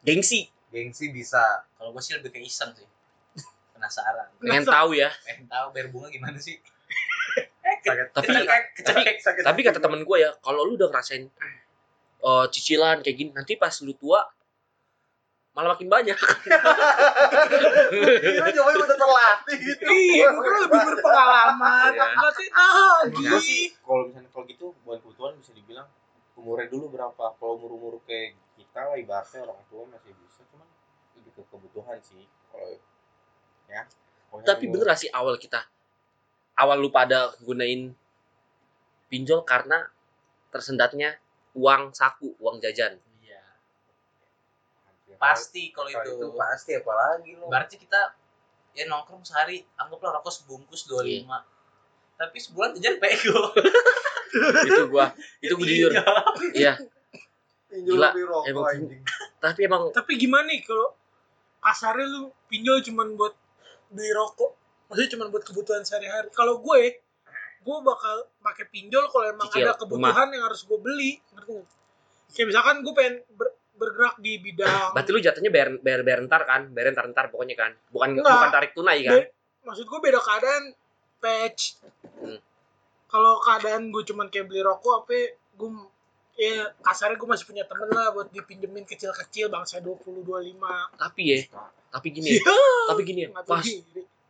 gengsi, 0.02 0.52
gengsi 0.70 1.08
bisa. 1.10 1.64
kalau 1.74 1.92
gue 1.92 2.00
sih 2.00 2.14
lebih 2.14 2.30
ke 2.30 2.40
iseng 2.40 2.72
sih 2.74 2.84
penasaran 3.74 4.28
pengen 4.38 4.64
tahu 4.64 4.92
ya. 4.94 5.08
pengen 5.24 5.48
tahu 5.48 5.72
bayar 5.72 5.88
bunga 5.90 6.08
gimana 6.10 6.36
sih 6.36 6.60
Sakit. 7.80 8.12
Tapi 8.12 8.28
Kecekek, 8.28 8.64
kecekek. 8.76 9.18
sakit. 9.22 9.44
tapi 9.46 9.60
kata 9.62 9.80
temen 9.80 10.04
gue 10.04 10.18
ya 10.20 10.34
kalau 10.40 10.62
lu 10.64 10.76
udah 10.76 10.90
ngerasain 10.90 11.24
eh, 12.20 12.46
cicilan 12.50 13.00
kayak 13.00 13.16
gini 13.16 13.32
nanti 13.32 13.56
pas 13.56 13.72
lu 13.80 13.94
tua 13.94 14.26
malah 15.60 15.76
makin 15.76 15.92
banyak 15.92 16.16
Kira 18.24 18.48
coba 18.56 18.70
udah 18.80 18.96
terlatih 18.96 19.58
gitu. 19.60 19.84
Iya, 19.92 20.32
gue 20.32 20.40
kan 20.40 20.60
lebih 20.64 20.82
berpengalaman. 20.88 21.92
Iya. 21.92 22.06
Berarti 22.16 22.46
nah, 22.48 23.04
lagi. 23.04 23.24
sih 23.44 23.64
kalau 23.84 24.08
misalnya 24.08 24.32
kalau 24.32 24.46
gitu 24.48 24.72
bukan 24.88 24.98
kebutuhan 25.04 25.36
bisa 25.36 25.52
dibilang 25.52 25.88
umurnya 26.40 26.72
dulu 26.72 26.96
berapa 26.96 27.36
kalau 27.36 27.60
umur 27.60 27.76
umur 27.76 27.94
kayak 28.08 28.40
kita 28.56 28.88
lah 28.88 28.96
ibaratnya 28.96 29.44
orang 29.44 29.60
tua 29.68 29.84
masih 29.92 30.16
bisa 30.16 30.48
cuman 30.48 30.64
lebih 31.20 31.32
ke 31.36 31.44
kebutuhan 31.52 32.00
sih 32.00 32.24
kalau 32.48 32.80
ya 33.68 33.84
Pokoknya 34.32 34.48
tapi 34.48 34.64
umur- 34.72 34.74
bener 34.80 34.86
gak 34.96 35.00
sih 35.04 35.12
awal 35.12 35.36
kita 35.36 35.68
awal 36.56 36.80
lu 36.80 36.88
pada 36.88 37.36
gunain 37.44 37.92
pinjol 39.12 39.44
karena 39.44 39.92
tersendatnya 40.56 41.20
uang 41.60 41.92
saku 41.92 42.40
uang 42.40 42.64
jajan 42.64 42.96
iya. 42.96 43.09
Pasti 45.20 45.70
kalau 45.76 45.92
itu 45.92 46.12
itu 46.16 46.28
pasti 46.34 46.72
apalagi 46.80 47.36
lo. 47.36 47.52
berarti 47.52 47.76
kita 47.76 48.16
ya 48.72 48.88
nongkrong 48.88 49.28
sehari 49.28 49.62
anggaplah 49.76 50.16
rokok 50.20 50.32
sebungkus 50.32 50.88
25 50.88 51.28
tapi 52.16 52.38
sebulan 52.40 52.70
jajan 52.80 52.96
pego 52.98 53.40
itu 54.68 54.82
gua 54.88 55.12
itu 55.44 55.54
gua 55.54 55.68
jujur 55.68 55.92
iya 56.56 56.80
Pinjol 57.70 58.02
Gila, 58.02 58.10
lebih 58.10 58.26
rokok 58.26 58.50
emang 58.50 58.66
anjing. 58.66 59.02
tapi 59.38 59.60
emang 59.70 59.82
Tapi 59.94 60.12
gimana 60.18 60.50
nih 60.50 60.66
kalau 60.66 60.90
kasarnya 61.62 62.06
lu 62.10 62.22
pinjol 62.50 62.82
cuman 62.82 63.14
buat 63.14 63.36
beli 63.94 64.10
rokok? 64.10 64.58
Maksudnya 64.90 65.10
cuman 65.14 65.28
buat 65.30 65.44
kebutuhan 65.46 65.86
sehari-hari. 65.86 66.34
Kalau 66.34 66.66
gue, 66.66 66.82
gue 67.62 67.78
bakal 67.86 68.26
pakai 68.42 68.66
pinjol 68.74 69.06
kalau 69.14 69.26
emang 69.30 69.46
Cicil, 69.54 69.70
ada 69.70 69.78
kebutuhan 69.78 70.34
yang 70.34 70.50
harus 70.50 70.66
gue 70.66 70.80
beli. 70.82 71.22
Ngerti 71.30 71.52
nggak? 71.62 71.68
Kayak 72.34 72.48
misalkan 72.50 72.76
gue 72.82 72.94
pengen 72.98 73.16
ber- 73.38 73.58
bergerak 73.80 74.16
di 74.18 74.36
bidang 74.38 74.92
berarti 74.92 75.10
lu 75.10 75.20
jatuhnya 75.20 75.48
bayar 75.48 75.70
bayar 75.80 76.02
bayar 76.04 76.20
ntar 76.22 76.44
kan? 76.44 76.68
Bayar 76.70 76.92
ntar 76.92 77.08
ntar 77.08 77.26
pokoknya 77.28 77.56
kan? 77.56 77.72
Bukan 77.88 78.08
Enggak. 78.14 78.28
bukan 78.30 78.50
tarik 78.52 78.72
tunai 78.74 79.00
kan? 79.02 79.14
Be- 79.16 79.32
maksud 79.62 79.86
gue 79.86 80.00
beda 80.02 80.20
keadaan 80.20 80.64
patch. 81.18 81.62
Hmm. 82.16 82.40
kalau 83.06 83.40
keadaan 83.40 83.90
gue 83.90 84.04
cuman 84.04 84.28
kayak 84.28 84.46
beli 84.46 84.62
rokok 84.62 85.04
apa 85.04 85.18
gue 85.56 85.70
ya 86.36 86.62
kasarnya 86.80 87.16
gue 87.16 87.28
masih 87.28 87.44
punya 87.44 87.64
temen 87.64 87.90
lah 87.90 88.12
buat 88.12 88.30
dipinjemin 88.30 88.86
kecil-kecil 88.86 89.48
bangsa 89.48 89.80
20 89.80 90.24
25 90.24 90.56
tapi 90.96 91.22
ya 91.26 91.40
tapi 91.90 92.08
gini 92.10 92.28
ya, 92.30 92.40
Iya. 92.40 92.70
tapi 92.86 93.02
gini 93.02 93.20
ya 93.26 93.30
pas 93.42 93.66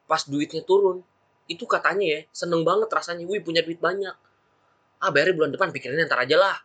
pas 0.06 0.22
duitnya 0.24 0.64
turun 0.64 1.04
itu 1.46 1.66
katanya 1.66 2.06
ya 2.08 2.20
seneng 2.32 2.64
banget 2.64 2.88
rasanya 2.88 3.26
wih 3.26 3.38
punya 3.40 3.60
duit 3.60 3.78
banyak. 3.78 4.14
Ah 4.98 5.10
bayarnya 5.10 5.34
bulan 5.34 5.50
depan 5.50 5.70
pikirannya 5.70 6.06
ntar 6.06 6.22
aja 6.22 6.38
lah. 6.38 6.56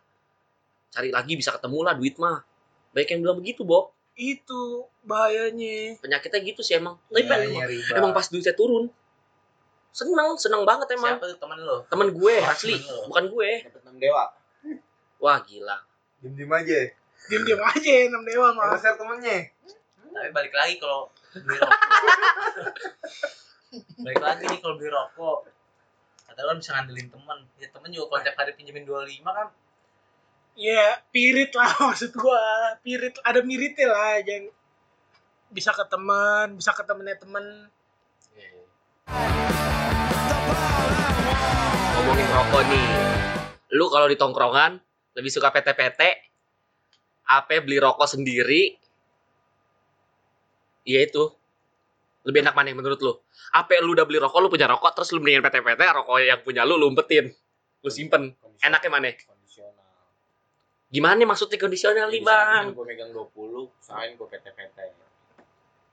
Cari 0.89 1.09
lagi 1.09 1.33
bisa 1.33 1.49
ketemu 1.51 1.77
lah 1.81 1.93
duit 1.93 2.15
mah 2.15 2.37
baik 2.95 3.11
yang 3.11 3.21
bilang 3.21 3.37
begitu 3.37 3.61
Bob. 3.61 3.91
Itu 4.15 4.87
bahayanya. 5.03 5.99
Penyakitnya 5.99 6.39
gitu 6.41 6.63
sih 6.63 6.73
emang. 6.73 6.95
Tapi 7.05 7.21
Iya, 7.21 7.35
emang, 7.43 7.67
riba. 7.67 7.93
emang 7.93 8.11
pas 8.11 8.25
duitnya 8.25 8.55
turun. 8.55 8.87
Seneng 9.91 10.35
seneng 10.35 10.63
banget 10.63 10.87
emang. 10.91 11.19
Siapa 11.19 11.27
tuh? 11.27 11.37
Temen 11.37 11.59
lo? 11.59 11.77
Temen 11.85 12.07
gue 12.09 12.35
Oh, 12.37 12.47
asli. 12.47 12.73
temen 12.73 12.87
lo. 12.89 12.99
bukan 13.07 13.25
gue. 13.29 13.49
Dapat 13.61 13.81
enam 13.83 13.95
dewa. 13.97 14.23
Wah 15.17 15.37
gila. 15.41 15.77
Diem-diem 16.17 16.47
aja. 16.49 16.79
diam-diam 17.25 17.57
aja 17.59 17.93
enam 18.05 18.21
dewa 18.21 18.47
Yang 18.47 18.55
mah 18.55 18.77
share 18.77 18.95
temennya. 18.95 19.37
tapi 20.07 20.29
balik 20.31 20.53
lagi 20.53 20.75
kalau 20.77 21.11
beli 21.33 21.57
rokok. 21.57 21.75
Balik 23.97 24.21
lagi 24.21 24.43
nih 24.45 24.59
kalau 24.59 24.75
beli 24.75 24.87
rokok. 24.87 25.39
Kata 26.23 26.39
kan 26.41 26.55
bisa 26.55 26.71
ngandelin 26.73 27.07
temen. 27.09 27.37
Ya 27.55 27.67
temen 27.67 27.89
juga 27.89 28.05
kalau 28.09 28.21
tiap 28.23 28.35
hari 28.37 28.51
pinjemin 28.53 28.83
25 28.83 29.27
kan 29.27 29.47
ya 30.55 31.03
pirit 31.11 31.51
lah 31.53 31.69
maksud 31.91 32.15
gua. 32.15 32.39
Pirit 32.81 33.19
ada 33.21 33.43
miritnya 33.43 33.91
lah 33.91 34.23
yang 34.23 34.49
bisa 35.51 35.71
ke 35.71 35.83
teman 35.87 36.55
bisa 36.57 36.71
ke 36.71 36.83
temennya 36.83 37.19
temen. 37.19 37.69
Ngomongin 41.95 42.27
rokok 42.31 42.61
nih. 42.71 42.87
Lu 43.75 43.85
kalau 43.91 44.07
di 44.07 44.17
tongkrongan 44.17 44.79
lebih 45.15 45.31
suka 45.31 45.51
PT-PT 45.51 46.01
apa 47.27 47.59
beli 47.61 47.77
rokok 47.77 48.07
sendiri? 48.07 48.75
Iya 50.85 50.99
itu. 51.07 51.23
Lebih 52.25 52.41
enak 52.41 52.57
mana 52.57 52.73
menurut 52.73 52.99
lu? 53.05 53.13
Apa 53.53 53.77
lu 53.85 53.93
udah 53.93 54.05
beli 54.07 54.17
rokok 54.17 54.39
lu 54.41 54.49
punya 54.49 54.65
rokok 54.65 54.97
terus 54.97 55.13
lu 55.13 55.21
mendingan 55.21 55.45
PT-PT 55.45 55.81
rokok 55.81 56.17
yang 56.23 56.41
punya 56.41 56.65
lu 56.65 56.79
lu 56.79 56.89
umpetin. 56.89 57.29
Lu 57.85 57.89
simpen. 57.93 58.33
Enaknya 58.63 58.89
mana 58.89 59.11
gimana 60.95 61.27
maksudnya 61.27 61.59
kondisional 61.59 62.07
nih 62.07 62.23
bang? 62.23 62.71
gue 62.71 62.85
megang 62.87 63.11
20 63.11 63.67
usahain 63.67 64.15
gue 64.15 64.27
PT-PT 64.31 64.77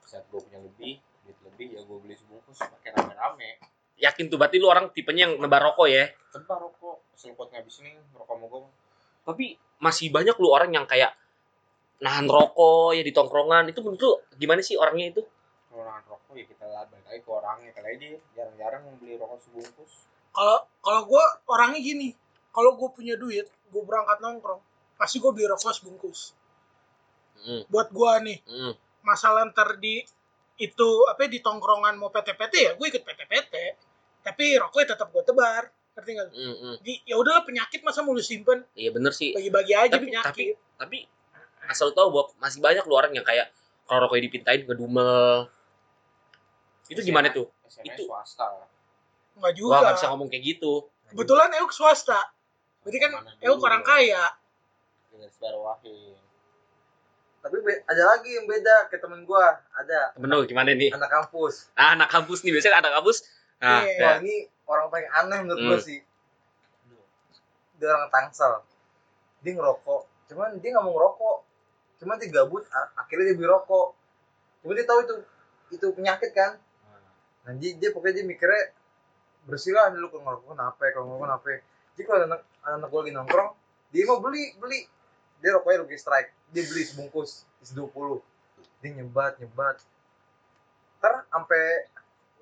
saat 0.06 0.24
gue 0.30 0.38
punya 0.38 0.62
lebih 0.62 1.02
duit 1.26 1.38
lebih 1.42 1.68
ya 1.74 1.80
gue 1.82 1.98
beli 1.98 2.14
sebungkus 2.14 2.62
pakai 2.62 2.94
rame-rame. 2.94 3.58
Yakin 3.98 4.30
tuh 4.30 4.38
berarti 4.38 4.62
lu 4.62 4.70
orang 4.70 4.94
tipenya 4.94 5.26
yang 5.26 5.42
nebar 5.42 5.58
rokok 5.58 5.90
ya? 5.90 6.06
Tebar 6.30 6.62
rokok 6.62 7.02
seliput 7.18 7.50
ngabis 7.50 7.82
nih 7.82 7.98
rokok 8.14 8.34
mau 8.38 8.46
gue 8.46 8.60
tapi 9.22 9.58
masih 9.82 10.10
banyak 10.14 10.38
lu 10.38 10.54
orang 10.54 10.70
yang 10.70 10.86
kayak 10.86 11.14
nahan 11.98 12.30
rokok 12.30 12.94
ya 12.94 13.02
di 13.02 13.10
tongkrongan. 13.10 13.74
Itu 13.74 13.82
menurut 13.82 13.98
lu 13.98 14.12
gimana 14.38 14.62
sih 14.62 14.78
orangnya 14.78 15.18
itu? 15.18 15.22
Kalau 15.66 15.82
nahan 15.82 16.04
rokok 16.06 16.34
ya 16.38 16.46
kita 16.46 16.64
lihat 16.70 16.86
balik 16.94 17.06
lagi 17.10 17.20
ke 17.26 17.30
orangnya 17.30 17.70
kali 17.74 17.88
aja. 17.98 18.06
Jarang-jarang 18.38 18.82
yang 18.86 18.96
beli 19.02 19.14
rokok 19.18 19.38
sebungkus. 19.50 20.06
Kalau 20.30 20.58
kalau 20.78 21.02
gua 21.10 21.24
orangnya 21.50 21.82
gini. 21.82 22.14
Kalau 22.52 22.76
gue 22.76 22.84
punya 22.92 23.16
duit 23.16 23.48
gue 23.72 23.80
berangkat 23.80 24.20
nongkrong 24.20 24.60
pasti 25.02 25.18
gue 25.18 25.30
beli 25.30 25.46
rokok 25.46 25.74
sebungkus 25.74 26.38
Mm, 27.34 27.66
buat 27.66 27.90
gua 27.90 28.22
nih 28.22 28.38
mm. 28.40 29.02
masalah 29.02 29.42
ntar 29.50 29.74
di 29.76 29.98
itu 30.56 30.88
apa 31.10 31.26
di 31.26 31.42
tongkrongan 31.42 31.98
mau 31.98 32.06
PT-PT 32.08 32.54
ya 32.54 32.72
gue 32.72 32.86
ikut 32.86 33.02
PT-PT 33.02 33.54
tapi 34.22 34.54
rokoknya 34.54 34.94
tetap 34.94 35.10
gue 35.10 35.22
tebar 35.22 35.66
ngerti 35.92 36.10
nggak? 36.14 36.28
Mm, 36.30 36.54
mm. 36.56 36.74
Ya 37.02 37.18
udahlah 37.18 37.42
penyakit 37.42 37.82
masa 37.82 38.00
mau 38.00 38.14
lu 38.14 38.22
simpen 38.22 38.62
Iya 38.72 38.94
bener 38.94 39.10
sih. 39.10 39.34
bagi-bagi 39.34 39.74
aja 39.74 39.90
Tapi- 39.92 40.06
penyakit 40.06 40.54
Tapi 40.78 40.98
asal 41.66 41.90
lu 41.90 41.94
tahu 41.94 42.08
bahwa 42.08 42.24
masih 42.38 42.58
banyak 42.60 42.84
lu 42.86 42.94
orang 42.94 43.10
yang 43.10 43.26
kayak 43.26 43.50
kalau 43.84 44.06
rokoknya 44.06 44.24
dipintain 44.24 44.62
ngedumel. 44.62 45.50
Itu 46.86 47.02
gimana 47.02 47.28
tuh? 47.28 47.50
SMA 47.66 47.90
Itu- 47.90 48.06
swasta 48.06 48.46
nggak 48.46 48.70
Gua 49.34 49.42
nggak 49.42 49.52
juga 49.58 49.96
bisa 49.96 50.06
ngomong 50.08 50.28
kayak 50.28 50.44
gitu. 50.46 50.86
kebetulan 51.08 51.50
Euk 51.58 51.72
swasta 51.72 52.20
berarti 52.80 52.98
kan 52.98 53.10
Euk 53.42 53.58
orang 53.58 53.82
kaya 53.82 54.30
dengan 55.12 55.28
sebawahin 55.28 56.16
Tapi 57.38 57.56
be- 57.58 57.82
ada 57.84 58.02
lagi 58.08 58.30
yang 58.32 58.46
beda 58.46 58.86
ke 58.86 58.96
temen 58.96 59.22
gua, 59.22 59.58
ada 59.72 60.14
Temen 60.14 60.30
lu 60.30 60.46
gimana 60.46 60.70
nih? 60.72 60.90
anak 60.90 61.10
kampus. 61.10 61.66
Ah, 61.74 61.92
anak 61.92 62.06
kampus 62.06 62.40
nih 62.40 62.54
biasanya 62.54 62.78
anak 62.78 62.92
kampus. 62.96 63.26
Nah, 63.58 63.82
Iya. 63.82 63.98
Wah, 63.98 64.14
ini 64.18 64.34
orang 64.64 64.86
paling 64.88 65.08
aneh 65.10 65.38
menurut 65.42 65.58
gua 65.60 65.74
Hmm. 65.74 65.82
sih. 65.82 65.98
Dia 67.76 67.86
orang 67.90 68.06
Tangsel. 68.08 68.62
Dia 69.42 69.52
ngerokok. 69.52 70.02
Cuman 70.30 70.54
dia 70.56 70.70
nggak 70.70 70.84
mau 70.86 70.94
ngerokok. 70.94 71.36
Cuman 71.98 72.14
dia 72.16 72.30
gabut, 72.32 72.62
akhirnya 72.94 73.24
dia 73.26 73.36
beli 73.36 73.48
rokok. 73.48 73.88
Cuman 74.62 74.74
dia 74.74 74.86
tahu 74.86 74.98
itu 75.02 75.14
itu 75.72 75.86
penyakit 75.90 76.30
kan. 76.30 76.62
Nah, 77.42 77.52
dia, 77.58 77.74
dia 77.74 77.90
pokoknya 77.90 78.22
dia 78.22 78.24
mikirnya 78.24 78.70
bersih 79.42 79.74
lah 79.74 79.90
lu 79.90 80.06
kalau 80.06 80.22
ngerokok 80.22 80.46
kenapa 80.48 80.82
kalau 80.94 81.04
ngerokok 81.08 81.26
kenapa 81.26 81.46
jadi 81.92 82.02
kalau 82.06 82.20
anak 82.22 82.40
anak 82.62 82.86
gue 82.86 83.00
lagi 83.02 83.12
nongkrong 83.12 83.50
dia 83.90 84.02
mau 84.06 84.22
beli 84.22 84.54
beli 84.54 84.86
dia 85.42 85.50
rokoknya 85.58 85.82
rugi 85.82 85.98
strike. 85.98 86.30
Dia 86.54 86.62
beli 86.64 86.82
sebungkus 86.86 87.44
isi 87.60 87.74
20 87.74 88.22
dia 88.78 88.90
nyebat 88.96 89.42
nyebat. 89.42 89.82
Ntar 91.02 91.26
sampai 91.28 91.90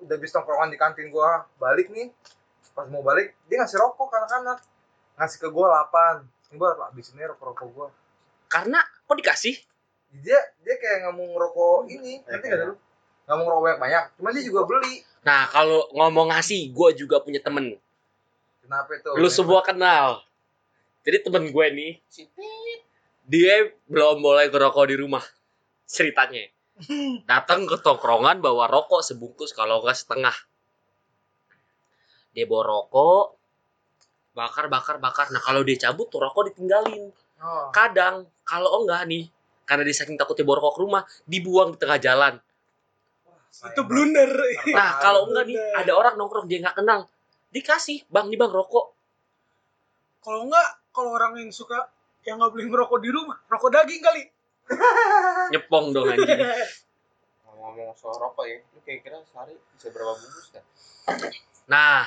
udah 0.05 0.15
habis 0.17 0.31
nongkrongan 0.33 0.69
di 0.69 0.77
kantin 0.77 1.09
gua 1.09 1.49
balik 1.57 1.89
nih. 1.89 2.13
Pas 2.77 2.85
mau 2.87 3.01
balik 3.01 3.33
dia 3.49 3.59
ngasih 3.59 3.81
rokok 3.81 4.07
ke 4.13 4.15
anak-anak. 4.21 4.59
Ngasih 5.17 5.37
ke 5.41 5.47
gua 5.49 5.89
8 5.89 6.53
ini 6.53 6.55
gua 6.61 6.77
habisin 6.87 7.17
aja 7.17 7.33
rokok-rokok 7.33 7.67
gua. 7.73 7.87
Karena 8.47 8.79
kok 9.09 9.17
dikasih? 9.17 9.57
dia 10.19 10.39
dia 10.59 10.75
kayak 10.75 11.07
nggak 11.07 11.15
mau 11.15 11.25
ngerokok 11.31 11.77
ini. 11.87 12.19
Nanti 12.27 12.45
gak 12.51 12.67
lu? 12.67 12.75
Nggak 13.23 13.35
mau 13.39 13.43
ngerokok 13.47 13.63
banyak 13.63 13.79
banyak. 13.79 14.03
Cuman 14.19 14.31
dia 14.35 14.43
juga 14.43 14.61
beli. 14.67 14.95
Nah, 15.21 15.41
kalau 15.53 15.85
ngomong 15.93 16.33
ngasih, 16.33 16.73
gue 16.73 16.89
juga 16.97 17.21
punya 17.21 17.39
temen. 17.39 17.77
kenapa 18.65 18.89
itu? 18.97 19.09
Lu 19.21 19.29
semua 19.29 19.61
kenal. 19.61 20.25
Jadi 21.05 21.29
temen 21.29 21.49
gue 21.49 21.65
nih, 21.73 21.91
dia 23.25 23.69
belum 23.87 24.21
boleh 24.21 24.49
ngerokok 24.49 24.85
di 24.89 24.95
rumah. 24.97 25.23
Ceritanya. 25.85 26.47
Datang 27.29 27.69
ke 27.69 27.77
tongkrongan 27.79 28.41
bawa 28.41 28.65
rokok 28.65 29.05
sebungkus 29.05 29.53
kalau 29.53 29.83
nggak 29.83 29.97
setengah. 29.97 30.33
Dia 32.31 32.47
bawa 32.47 32.63
rokok, 32.63 33.25
bakar, 34.31 34.71
bakar, 34.71 34.97
bakar. 34.97 35.27
Nah 35.35 35.43
kalau 35.43 35.61
dia 35.61 35.77
cabut 35.77 36.07
tuh 36.07 36.23
rokok 36.23 36.51
ditinggalin. 36.51 37.11
oh. 37.43 37.69
Kadang 37.75 38.25
kalau 38.47 38.81
enggak 38.83 39.03
nih, 39.05 39.27
karena 39.67 39.83
dia 39.83 39.95
saking 39.95 40.15
takutnya 40.15 40.47
bawa 40.47 40.63
rokok 40.63 40.73
ke 40.79 40.81
rumah, 40.81 41.03
dibuang 41.27 41.75
di 41.75 41.77
tengah 41.79 41.99
jalan. 42.01 42.35
itu 43.51 43.83
blunder 43.83 44.31
Nah 44.71 44.89
kalau 45.03 45.27
enggak 45.27 45.43
nih, 45.51 45.59
ada 45.75 45.91
orang 45.91 46.15
nongkrong 46.15 46.47
dia 46.47 46.63
nggak 46.63 46.81
kenal, 46.81 47.11
dikasih, 47.51 48.07
bang 48.07 48.31
nih 48.31 48.39
bang 48.39 48.49
rokok. 48.49 48.95
kalau 50.23 50.47
enggak 50.47 50.69
kalau 50.95 51.17
orang 51.19 51.35
yang 51.35 51.51
suka 51.51 51.91
yang 52.25 52.37
nggak 52.37 52.51
boleh 52.53 52.65
ngerokok 52.69 52.99
di 53.01 53.09
rumah 53.09 53.37
rokok 53.49 53.69
daging 53.73 54.01
kali 54.01 54.23
Nyepong 55.51 55.85
dong 55.91 56.07
anjing. 56.07 56.39
ngomong-ngomong 57.43 57.97
soal 57.97 58.15
rokok 58.21 58.45
ya 58.47 58.57
lu 58.71 58.79
kira-kira 58.85 59.19
sehari 59.25 59.57
bisa 59.75 59.87
berapa 59.91 60.13
bungkus 60.15 60.47
kan 60.53 60.63
Nah, 61.71 62.03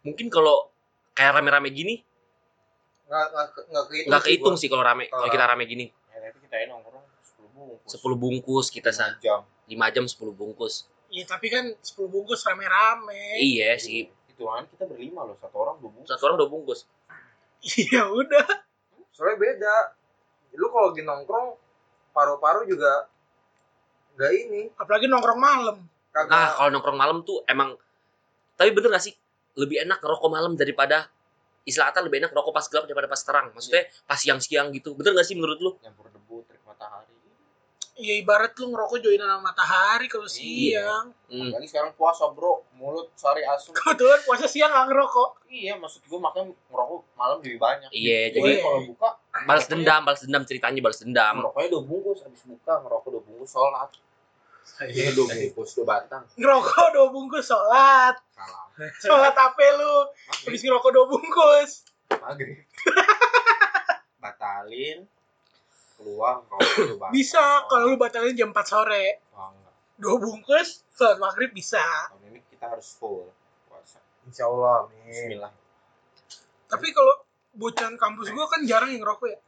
mungkin 0.00 0.32
kalau 0.32 0.72
kayak 1.12 1.36
rame-rame 1.36 1.68
gini, 1.70 2.00
nggak 3.04 3.26
nggak 3.30 3.46
nggak 3.68 3.84
kehitung 3.84 4.08
nggak 4.08 4.22
sih 4.22 4.26
kehitung 4.32 4.56
sih 4.56 4.68
kalau 4.72 4.80
rame. 4.80 5.04
Kalau 5.12 5.28
Kalau 5.28 5.34
kita 5.34 5.44
rame 5.44 5.64
gini, 5.68 5.86
ya 6.08 6.18
tapi 6.24 6.38
kita 6.48 6.56
ini 6.64 6.72
nongkrong 6.72 7.04
10 7.36 7.52
bungkus 7.52 7.90
10 8.00 8.16
bungkus 8.16 8.66
kita 8.72 8.90
Lima 8.90 8.96
sa 8.96 9.20
jam 9.20 9.40
5 9.68 9.94
jam 9.94 10.04
10 10.08 10.32
bungkus. 10.32 10.74
Iya 11.12 11.24
tapi 11.28 11.46
kan 11.52 11.64
10 11.76 12.08
bungkus 12.08 12.40
rame-rame. 12.48 13.38
Iya 13.38 13.76
sih. 13.76 14.08
hitungan 14.34 14.66
kita 14.66 14.90
berlima 14.90 15.22
loh 15.22 15.38
satu 15.38 15.62
orang 15.62 15.78
dua 15.78 15.94
bungkus 15.94 16.10
Satu 16.10 16.22
orang 16.26 16.36
dua 16.42 16.50
bungkus. 16.50 16.80
Iya 17.64 18.08
udah. 18.08 18.46
Soalnya 19.14 19.38
beda 19.38 19.76
lu 20.58 20.66
kalau 20.70 20.90
lagi 20.90 21.02
nongkrong 21.06 21.48
paru-paru 22.14 22.66
juga 22.66 23.10
nggak 24.14 24.32
ini 24.46 24.62
Apalagi 24.78 25.10
nongkrong 25.10 25.40
malam. 25.42 25.76
kagak 26.14 26.30
Nah, 26.30 26.50
kalau 26.54 26.70
nongkrong 26.70 26.98
malam 26.98 27.18
tuh 27.26 27.42
emang 27.50 27.74
tapi 28.54 28.70
bener 28.70 28.94
gak 28.94 29.02
sih? 29.02 29.14
Lebih 29.58 29.82
enak 29.82 29.98
ngerokok 29.98 30.30
malam 30.30 30.54
daripada 30.54 31.10
istilah 31.66 31.90
kata 31.90 32.06
lebih 32.06 32.22
enak 32.22 32.30
ngerokok 32.30 32.54
pas 32.54 32.66
gelap 32.70 32.84
daripada 32.86 33.10
pas 33.10 33.22
terang. 33.22 33.46
Maksudnya 33.50 33.90
pas 34.06 34.18
siang-siang 34.18 34.70
gitu. 34.70 34.94
Bener 34.94 35.10
gak 35.18 35.26
sih 35.26 35.34
menurut 35.34 35.58
lu? 35.58 35.70
nyampur 35.82 36.06
debu 36.14 36.46
terik 36.46 36.62
matahari 36.62 37.10
Iya 37.94 38.18
ibarat 38.18 38.52
lu 38.54 38.68
ngerokok 38.68 38.98
joinan 38.98 39.28
sama 39.28 39.42
matahari 39.46 40.06
kalau 40.06 40.26
Iya. 40.26 40.82
siang. 40.82 41.06
Hmm. 41.24 41.50
lagi 41.50 41.66
sekarang 41.66 41.94
puasa 41.94 42.26
bro 42.28 42.66
mulut 42.74 43.06
sari 43.12 43.42
asum 43.44 43.70
Kebetulan 43.72 44.18
puasa 44.20 44.44
siang 44.44 44.66
nggak 44.68 44.86
ngerokok. 44.88 45.30
iya 45.48 45.74
maksud 45.74 46.02
gue 46.02 46.18
makanya 46.18 46.50
ngerokok 46.68 47.00
malam 47.14 47.38
lebih 47.38 47.54
banyak 47.56 47.86
Iya, 47.88 48.20
jadi 48.28 48.34
jadi 48.36 48.50
Iya. 48.50 48.60
kalau 48.60 48.80
buka 48.84 49.08
balas 49.44 49.66
dendam, 49.66 50.00
balas 50.02 50.20
dendam 50.20 50.42
ceritanya 50.42 50.80
balas 50.80 50.98
dendam. 50.98 51.34
ngerokoknya 51.38 51.68
dua 51.70 51.82
bungkus 51.84 52.18
habis 52.20 52.42
buka 52.42 52.72
ngerokok 52.80 53.08
dua 53.08 53.22
bungkus 53.22 53.50
sholat 53.52 53.90
iya 54.84 55.06
dua 55.10 55.26
bungkus 55.28 55.70
dua 55.72 55.86
batang 55.88 56.22
Ngerokok 56.34 56.86
dua 56.90 57.06
bungkus 57.08 57.44
sholat. 57.44 58.16
salah 58.28 58.66
Sholat 59.00 59.34
apa 59.36 59.64
lu? 59.72 59.94
Habis 60.42 60.60
ngerokok 60.60 60.90
dua 60.90 61.06
bungkus. 61.06 61.70
maghrib 62.12 62.58
batalin 64.20 65.06
keluar 66.04 66.44
ngerokok 66.44 66.60
dua 66.76 66.96
batang 67.00 67.12
Bisa 67.16 67.42
kalau 67.64 67.84
lu 67.88 67.96
batalin 67.96 68.36
jam 68.36 68.52
4 68.52 68.60
sore. 68.68 69.24
Wah, 69.32 69.48
enggak. 69.48 69.74
Dua 69.96 70.14
bungkus 70.20 70.84
sholat 70.92 71.16
maghrib 71.16 71.50
bisa. 71.56 71.80
tahun 71.80 72.28
ini 72.28 72.40
kita 72.52 72.68
harus 72.68 72.92
full 73.00 73.32
puasa 73.66 73.98
insya 74.28 74.46
Allah 74.46 74.86
amin 74.86 75.08
Bismillah 75.08 75.52
Tapi 76.68 76.86
kalau 76.92 77.24
bocan 77.56 77.96
kampus 77.96 78.28
gua 78.36 78.46
kan 78.52 78.68
jarang 78.68 78.92
yang 78.92 79.00
ngerokok 79.00 79.28
ya. 79.32 79.38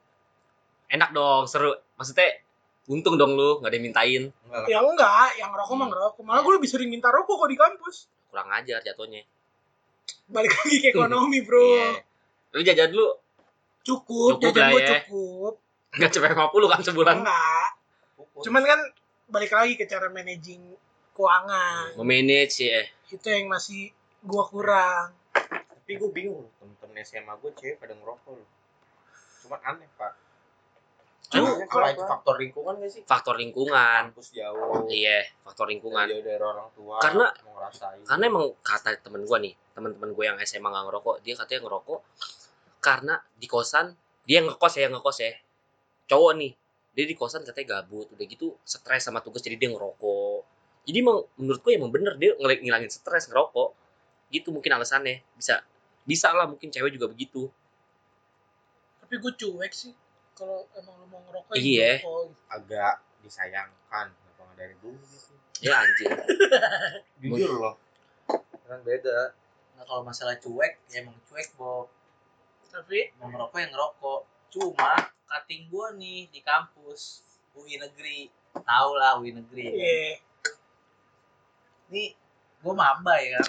Enak 0.96 1.10
dong, 1.12 1.44
seru. 1.50 1.74
Maksudnya 1.98 2.40
untung 2.86 3.18
dong 3.18 3.34
lu 3.34 3.58
nggak 3.60 3.68
ada 3.68 3.76
yang 3.76 3.86
mintain. 3.86 4.22
enggak 4.46 4.70
Ya 4.70 4.78
enggak, 4.80 5.30
yang 5.36 5.50
ngerokok 5.52 5.74
mah 5.76 5.88
ngerokok. 5.90 6.22
Malah 6.22 6.42
gue 6.46 6.54
lebih 6.56 6.70
sering 6.70 6.88
minta 6.88 7.10
rokok 7.10 7.44
kok 7.44 7.50
di 7.50 7.58
kampus. 7.58 7.96
Kurang 8.30 8.48
ajar 8.54 8.78
jatuhnya. 8.80 9.26
Balik 10.30 10.54
lagi 10.54 10.76
ke 10.78 10.88
ekonomi, 10.94 11.42
bro. 11.42 11.58
Iya. 11.58 11.90
Lu 12.54 12.62
jajan 12.62 12.88
dulu 12.94 13.08
Cukup, 13.86 14.42
Cukup 14.42 14.42
jajan 14.50 14.62
lah 14.62 14.70
gue 14.70 14.82
ya. 14.82 14.90
cukup. 15.06 15.54
Nggak 15.96 16.10
cepet 16.10 16.30
50 16.30 16.68
kan 16.68 16.80
sebulan. 16.82 17.14
Enggak. 17.18 17.68
Cuman 18.38 18.62
kan 18.62 18.80
balik 19.26 19.50
lagi 19.50 19.74
ke 19.74 19.84
cara 19.84 20.06
managing 20.06 20.76
keuangan. 21.12 21.96
Memanage 21.96 22.62
ya. 22.62 22.82
Itu 23.08 23.26
yang 23.26 23.48
masih 23.48 23.90
gua 24.20 24.44
kurang. 24.44 25.16
tapi 25.78 25.96
gue 25.96 26.10
bingung 26.10 26.42
temen-temen 26.52 26.98
SMA 27.00 27.30
gue 27.36 27.52
cewek 27.52 27.78
pada 27.78 27.94
ngerokok 27.94 28.34
loh 28.34 28.48
cuman 29.38 29.60
aneh 29.62 29.86
pak 29.94 30.18
Cuma 31.28 31.46
kalau- 31.64 31.86
itu 31.88 32.02
faktor 32.02 32.34
lingkungan 32.36 32.74
gak 32.76 32.90
sih 32.90 33.02
Faktor 33.04 33.34
lingkungan. 33.36 34.10
kampus 34.10 34.34
jauh 34.34 34.82
Iya, 34.86 35.22
faktor 35.40 35.66
lingkungan. 35.66 36.10
jauh 36.10 36.22
dari 36.22 36.42
orang 36.42 36.66
tua 36.74 36.98
Karena- 36.98 37.30
Karena 38.02 38.24
emang 38.26 38.50
kata 38.60 38.98
temen 38.98 39.22
gua 39.22 39.38
nih, 39.38 39.54
temen-temen 39.72 40.10
gue 40.10 40.24
yang 40.24 40.34
SMA 40.40 40.66
nggak 40.66 40.84
ngerokok, 40.84 41.14
dia 41.22 41.34
katanya 41.34 41.60
ngerokok 41.62 42.00
karena 42.80 43.14
di 43.32 43.46
kosan 43.46 43.86
dia 44.22 44.42
ngekos 44.42 44.74
ya 44.76 44.86
ngekos 44.88 45.18
ya 45.20 45.32
cowok 46.06 46.32
nih 46.34 46.52
dia 46.92 47.04
di 47.04 47.12
kosan 47.12 47.42
katanya 47.42 47.78
gabut 47.78 48.08
udah 48.08 48.24
gitu 48.24 48.56
stres 48.62 49.02
sama 49.02 49.20
tugas 49.20 49.40
jadi 49.40 49.54
dia 49.54 49.68
ngerokok 49.68 50.40
jadi 50.82 50.98
emang 51.00 51.26
menurut 51.34 51.60
gue 51.60 51.72
emang 51.72 51.90
bener 51.90 52.14
dia 52.14 52.32
ngel- 52.34 52.62
ngilangin 52.62 52.88
stres 52.88 53.26
ngerokok 53.26 53.74
gitu 54.28 54.50
mungkin 54.50 54.72
alasannya 54.72 55.22
bisa 55.34 55.60
bisa 56.02 56.30
lah 56.30 56.46
mungkin 56.46 56.70
cewek 56.70 56.90
juga 56.90 57.06
begitu 57.06 57.50
Tapi 58.98 59.14
gue 59.16 59.32
cuek 59.32 59.70
sih. 59.70 59.94
Kalau 60.34 60.66
emang 60.74 60.98
lu 60.98 61.06
mau 61.06 61.22
ngerokok, 61.22 61.54
Iya. 61.54 61.62
ya 61.62 61.92
ngerokok. 61.96 62.26
agak 62.50 62.94
disayangkan 63.22 64.06
nggak 64.10 64.54
dari 64.58 64.74
dulu 64.78 64.98
gitu 64.98 65.34
ya 65.58 65.78
anjing 65.78 66.10
jujur 67.22 67.50
loh 67.52 67.74
kan 68.62 68.82
beda 68.82 69.30
Nah 69.72 69.84
kalau 69.84 70.02
masalah 70.02 70.34
cuek, 70.36 70.80
ya 70.88 71.04
emang 71.04 71.12
cuek 71.22 71.52
Bob. 71.54 71.86
Tapi 72.66 73.12
Mau 73.14 73.28
ngerokok 73.28 73.58
yang 73.60 73.70
ngerokok. 73.70 74.20
Cuma 74.56 74.96
cutting 75.22 75.68
gua 75.68 75.92
nih 75.92 76.26
di 76.26 76.40
kampus 76.40 77.20
UI 77.52 77.76
negeri. 77.76 78.32
Tahu 78.54 78.90
lah 78.94 79.20
UI 79.20 79.32
negeri. 79.32 79.64
kan. 79.66 79.76
iya. 79.76 80.16
Ini 81.86 82.04
gua 82.60 82.72
maba 82.74 83.14
ya 83.16 83.36
kan. 83.36 83.48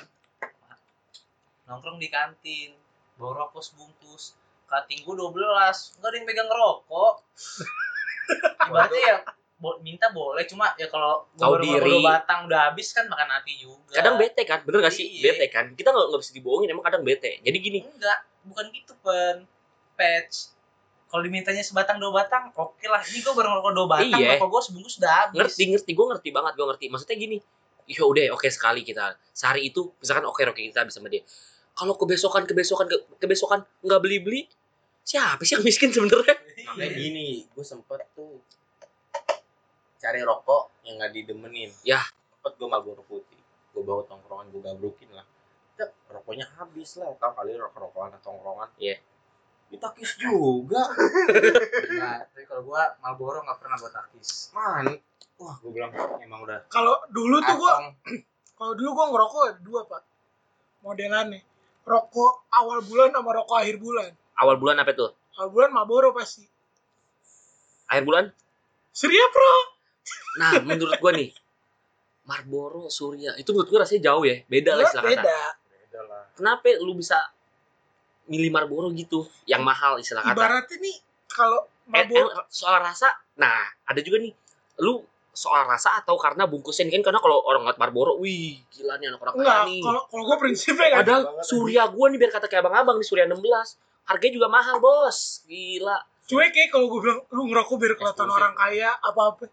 Nongkrong 1.65 1.97
di 1.97 2.07
kantin, 2.07 2.75
bawa 3.15 3.45
rokok 3.45 3.59
sebungkus. 3.61 4.35
Cutting 4.65 5.01
gua 5.01 5.15
12, 5.15 5.95
enggak 5.95 6.05
ada 6.05 6.15
yang 6.15 6.25
pegang 6.25 6.49
rokok. 6.49 7.13
ibaratnya 8.67 8.99
ya 9.01 9.15
bo- 9.55 9.79
minta 9.79 10.11
boleh 10.11 10.43
cuma 10.43 10.75
ya 10.75 10.85
kalau 10.85 11.23
gua 11.31 11.47
Tahu 11.47 11.53
baru 11.55 11.63
diri. 11.87 12.03
batang 12.03 12.39
udah 12.45 12.61
habis 12.67 12.91
kan 12.91 13.07
makan 13.07 13.29
hati 13.31 13.55
juga 13.55 13.95
kadang 13.95 14.19
bete 14.19 14.43
kan 14.43 14.59
bener 14.61 14.83
gak 14.83 14.91
sih 14.91 15.07
Iya. 15.07 15.31
bete 15.31 15.45
kan 15.47 15.71
kita 15.71 15.89
nggak 15.89 16.05
nggak 16.11 16.21
bisa 16.21 16.35
dibohongin 16.35 16.69
emang 16.69 16.83
kadang 16.83 17.01
bete 17.01 17.39
jadi 17.39 17.55
gini 17.57 17.79
enggak 17.81 18.19
bukan 18.43 18.65
gitu 18.69 18.93
pen 18.99 19.47
patch 19.95 20.56
kalau 21.07 21.21
dimintanya 21.21 21.59
sebatang 21.59 21.97
dua 21.97 22.11
batang 22.13 22.51
oke 22.51 22.83
lah. 22.83 22.99
Ini 23.01 23.19
gue 23.19 23.31
baru 23.31 23.47
ngerokok 23.49 23.73
dua 23.73 23.87
batang 23.87 24.19
Iya. 24.19 24.35
rokok 24.35 24.47
gue 24.49 24.61
sebungkus 24.63 24.95
udah 24.97 25.11
habis. 25.23 25.37
Ngerti 25.39 25.63
ngerti. 25.71 25.91
Gue 25.91 26.05
ngerti 26.07 26.29
banget 26.29 26.53
gue 26.53 26.65
ngerti. 26.65 26.85
Maksudnya 26.87 27.15
gini 27.15 27.37
ya 27.85 28.03
udah 28.03 28.23
oke 28.31 28.47
sekali 28.47 28.81
kita. 28.81 29.15
Sehari 29.31 29.65
itu 29.65 29.95
misalkan 29.97 30.23
oke 30.23 30.43
oke 30.43 30.59
kita 30.59 30.81
habis 30.81 30.93
sama 30.93 31.07
dia. 31.07 31.23
Kalau 31.71 31.93
kebesokan 31.93 32.43
kebesokan 32.43 32.85
ke- 32.85 33.03
kebesokan 33.17 33.63
nggak 33.79 33.99
beli 33.99 34.17
beli 34.19 34.41
siapa 35.01 35.39
sih 35.41 35.55
yang 35.55 35.63
miskin 35.63 35.89
sebenarnya? 35.89 36.35
Makanya 36.67 36.91
gini 36.91 37.27
gue 37.47 37.63
sempet 37.63 38.03
tuh 38.11 38.43
cari 39.97 40.19
rokok 40.21 40.83
yang 40.83 40.97
nggak 40.97 41.11
didemenin. 41.13 41.71
Ya. 41.81 42.03
sempet 42.33 42.53
gue 42.55 42.67
Marlboro 42.67 43.01
putih. 43.03 43.39
Gue 43.71 43.81
bawa 43.81 44.03
tongkrongan 44.03 44.49
gue 44.49 44.61
gabrukin 44.61 45.09
lah. 45.11 45.25
Rokoknya 46.07 46.47
habis 46.55 46.95
lah. 46.95 47.13
Tau 47.15 47.31
kali 47.33 47.53
rokok 47.53 47.77
rokokan 47.77 48.19
tongkrongan. 48.19 48.69
Iya. 48.77 48.97
Ditakis 49.67 50.15
juga 50.15 50.83
Enggak, 51.27 52.31
tapi 52.31 52.43
kalau 52.47 52.63
gue 52.63 52.81
Marlboro 53.03 53.43
nggak 53.43 53.59
pernah 53.59 53.75
buat 53.77 53.93
takis 53.93 54.51
man 54.55 54.85
wah 55.37 55.55
gue 55.59 55.71
bilang 55.71 55.91
emang 56.23 56.41
udah 56.43 56.63
Kalau 56.67 56.95
dulu 57.11 57.37
tuh 57.43 57.55
gua 57.55 57.91
kalau 58.57 58.73
dulu 58.73 58.89
gua 58.97 59.05
ngerokok 59.13 59.41
ada 59.45 59.61
dua, 59.61 59.85
Pak. 59.85 60.01
Modelannya. 60.81 61.45
Rokok 61.85 62.49
awal 62.49 62.81
bulan 62.81 63.13
sama 63.13 63.29
rokok 63.37 63.53
akhir 63.61 63.77
bulan. 63.77 64.09
awal 64.33 64.57
bulan 64.57 64.81
apa 64.81 64.91
tuh 64.91 65.13
Awal 65.37 65.49
bulan 65.53 65.69
Marlboro 65.69 66.09
pasti. 66.11 66.41
akhir 67.85 68.03
bulan 68.03 68.25
Surya 68.91 69.29
Pro. 69.29 69.53
nah 70.41 70.51
menurut 70.65 70.97
gue 70.97 71.11
nih 71.13 71.29
Marlboro 72.25 72.89
Surya 72.89 73.37
itu 73.37 73.47
menurut 73.53 73.69
gue 73.69 73.79
rasanya 73.79 74.01
jauh 74.11 74.23
ya 74.25 74.41
beda 74.45 74.71
lah 74.73 74.83
istilah 74.83 75.05
beda. 75.05 75.39
beda 75.69 75.99
lah 76.03 76.23
kenapa 76.33 76.67
lu 76.81 76.97
bisa 76.97 77.15
milih 78.27 78.51
Marlboro 78.51 78.91
gitu 78.93 79.25
yang 79.49 79.63
mahal 79.63 79.99
istilah 79.99 80.23
kata. 80.23 80.35
Ibaratnya 80.35 80.77
nih 80.79 80.97
kalau 81.27 81.59
Eh, 81.87 82.03
Marlboro 82.03 82.27
eh, 82.35 82.45
soal 82.51 82.83
rasa 82.83 83.07
nah 83.39 83.63
ada 83.87 83.99
juga 84.03 84.19
nih. 84.19 84.35
Lu 84.83 84.99
soal 85.31 85.69
rasa 85.69 86.01
atau 86.01 86.17
karena 86.17 86.49
bungkusnya 86.49 86.89
ini 86.89 86.99
kan 86.99 87.13
karena 87.13 87.19
kalau 87.21 87.45
orang 87.45 87.63
ngeliat 87.63 87.79
Marlboro 87.79 88.17
wih 88.19 88.57
gila 88.73 88.97
nih 88.97 89.13
anak 89.13 89.21
orang 89.21 89.33
kaya 89.37 89.45
enggak, 89.45 89.63
nih. 89.69 89.81
kalau 89.85 90.01
kalau 90.09 90.23
gua 90.25 90.37
prinsipnya 90.41 90.87
kan 90.89 90.99
padahal 91.05 91.23
banget, 91.29 91.45
Surya 91.45 91.83
gua 91.93 92.05
nih 92.09 92.17
biar 92.17 92.31
kata 92.33 92.45
kayak 92.49 92.61
abang-abang 92.65 92.97
nih 92.97 93.07
Surya 93.07 93.25
16 93.29 93.37
harganya 94.07 94.33
juga 94.33 94.47
mahal 94.49 94.75
bos. 94.81 95.45
Gila. 95.45 95.97
Cuek 96.27 96.49
kayak 96.51 96.69
kalau 96.75 96.91
gue 96.91 96.99
bilang 96.99 97.19
lu 97.31 97.41
ngerokok 97.47 97.75
biar 97.79 97.93
kelihatan 97.95 98.27
orang 98.27 98.53
kaya 98.57 98.91
apa 98.99 99.21
apa 99.31 99.43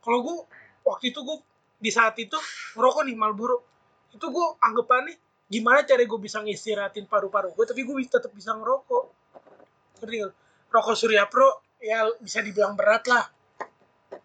kalau 0.00 0.18
gue 0.24 0.36
waktu 0.88 1.12
itu 1.12 1.20
gue 1.20 1.36
di 1.82 1.90
saat 1.92 2.16
itu 2.16 2.38
ngerokok 2.78 3.02
nih 3.04 3.16
Marlboro. 3.18 3.60
Itu 4.14 4.30
gue 4.32 4.46
anggapannya 4.62 5.18
gimana 5.44 5.84
cara 5.84 6.00
gue 6.00 6.20
bisa 6.20 6.40
ngistirahatin 6.40 7.04
paru-paru 7.04 7.52
gue 7.52 7.64
tapi 7.68 7.84
gue 7.84 7.94
tetap 8.04 8.32
bisa 8.32 8.52
ngerokok. 8.56 9.04
Ngerti 10.00 10.16
rokok 10.72 10.94
Surya 10.96 11.24
Pro 11.30 11.64
ya 11.78 12.08
bisa 12.18 12.40
dibilang 12.40 12.74
berat 12.74 13.04
lah 13.06 13.24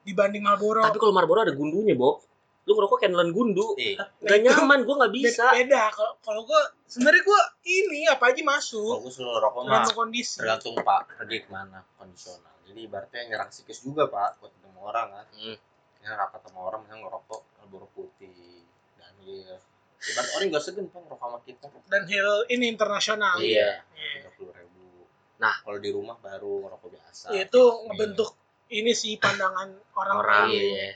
dibanding 0.03 0.41
Marlboro. 0.45 0.85
Tapi 0.85 0.97
kalau 0.97 1.13
Marlboro 1.13 1.43
ada 1.43 1.53
gundunya 1.53 1.93
Bob 1.93 2.29
lu 2.69 2.77
ngerokok 2.77 2.97
kayak 3.01 3.11
nelan 3.17 3.33
gundu. 3.33 3.73
Eh 3.81 3.97
gak 3.97 4.37
itu 4.37 4.45
nyaman 4.45 4.85
gua 4.85 4.95
nggak 5.01 5.13
bisa. 5.17 5.49
Beda. 5.57 5.89
Kalau 5.89 6.13
kalau 6.21 6.41
gue 6.45 6.61
sebenarnya 6.85 7.25
gue 7.25 7.41
ini 7.65 8.05
apa 8.05 8.29
aja 8.29 8.41
kalau 8.45 8.53
masuk. 8.53 8.95
Gue 9.09 9.13
suruh 9.13 9.41
rokok 9.41 9.65
mah 9.65 9.81
tergantung 9.81 9.97
kondisi. 9.97 10.37
tergantung 10.37 10.75
pak 10.77 11.01
pergi 11.17 11.37
ke 11.41 11.49
mana 11.49 11.81
kondisional. 11.97 12.53
Jadi 12.69 12.79
ibaratnya 12.85 13.21
nyerang 13.33 13.49
psikis 13.49 13.81
juga 13.81 14.05
pak 14.05 14.37
buat 14.37 14.53
ketemu 14.53 14.79
orang 14.85 15.07
kan. 15.09 15.27
Hmm. 15.33 15.57
ya 15.99 16.15
rapat 16.15 16.39
sama 16.47 16.63
orang 16.63 16.79
misalnya 16.87 17.11
ngerokok 17.11 17.41
Marlboro 17.59 17.87
putih 17.91 18.63
dan 18.95 19.11
iya 19.27 19.59
ibarat 20.01 20.29
orang 20.31 20.47
nggak 20.49 20.63
segen 20.63 20.85
pak 20.87 20.99
ngerokok 20.99 21.19
sama 21.21 21.39
kita 21.43 21.65
dan 21.85 22.03
Hill 22.05 22.29
ini 22.47 22.65
internasional 22.67 23.35
Iya. 23.37 23.83
Iya. 23.89 24.11
tiga 24.17 24.29
puluh 24.33 24.51
ribu 24.51 25.03
Nah. 25.37 25.55
kalau 25.59 25.77
di 25.77 25.89
rumah 25.89 26.15
baru 26.17 26.63
ngerokok 26.63 26.89
biasa 26.89 27.25
itu 27.33 27.61
ngebentuk 27.85 28.29
ini 28.69 28.91
sih 28.91 29.15
pandangan 29.15 29.69
orang 29.93 30.15
orang 30.17 30.47
lain. 30.47 30.55
iya. 30.55 30.91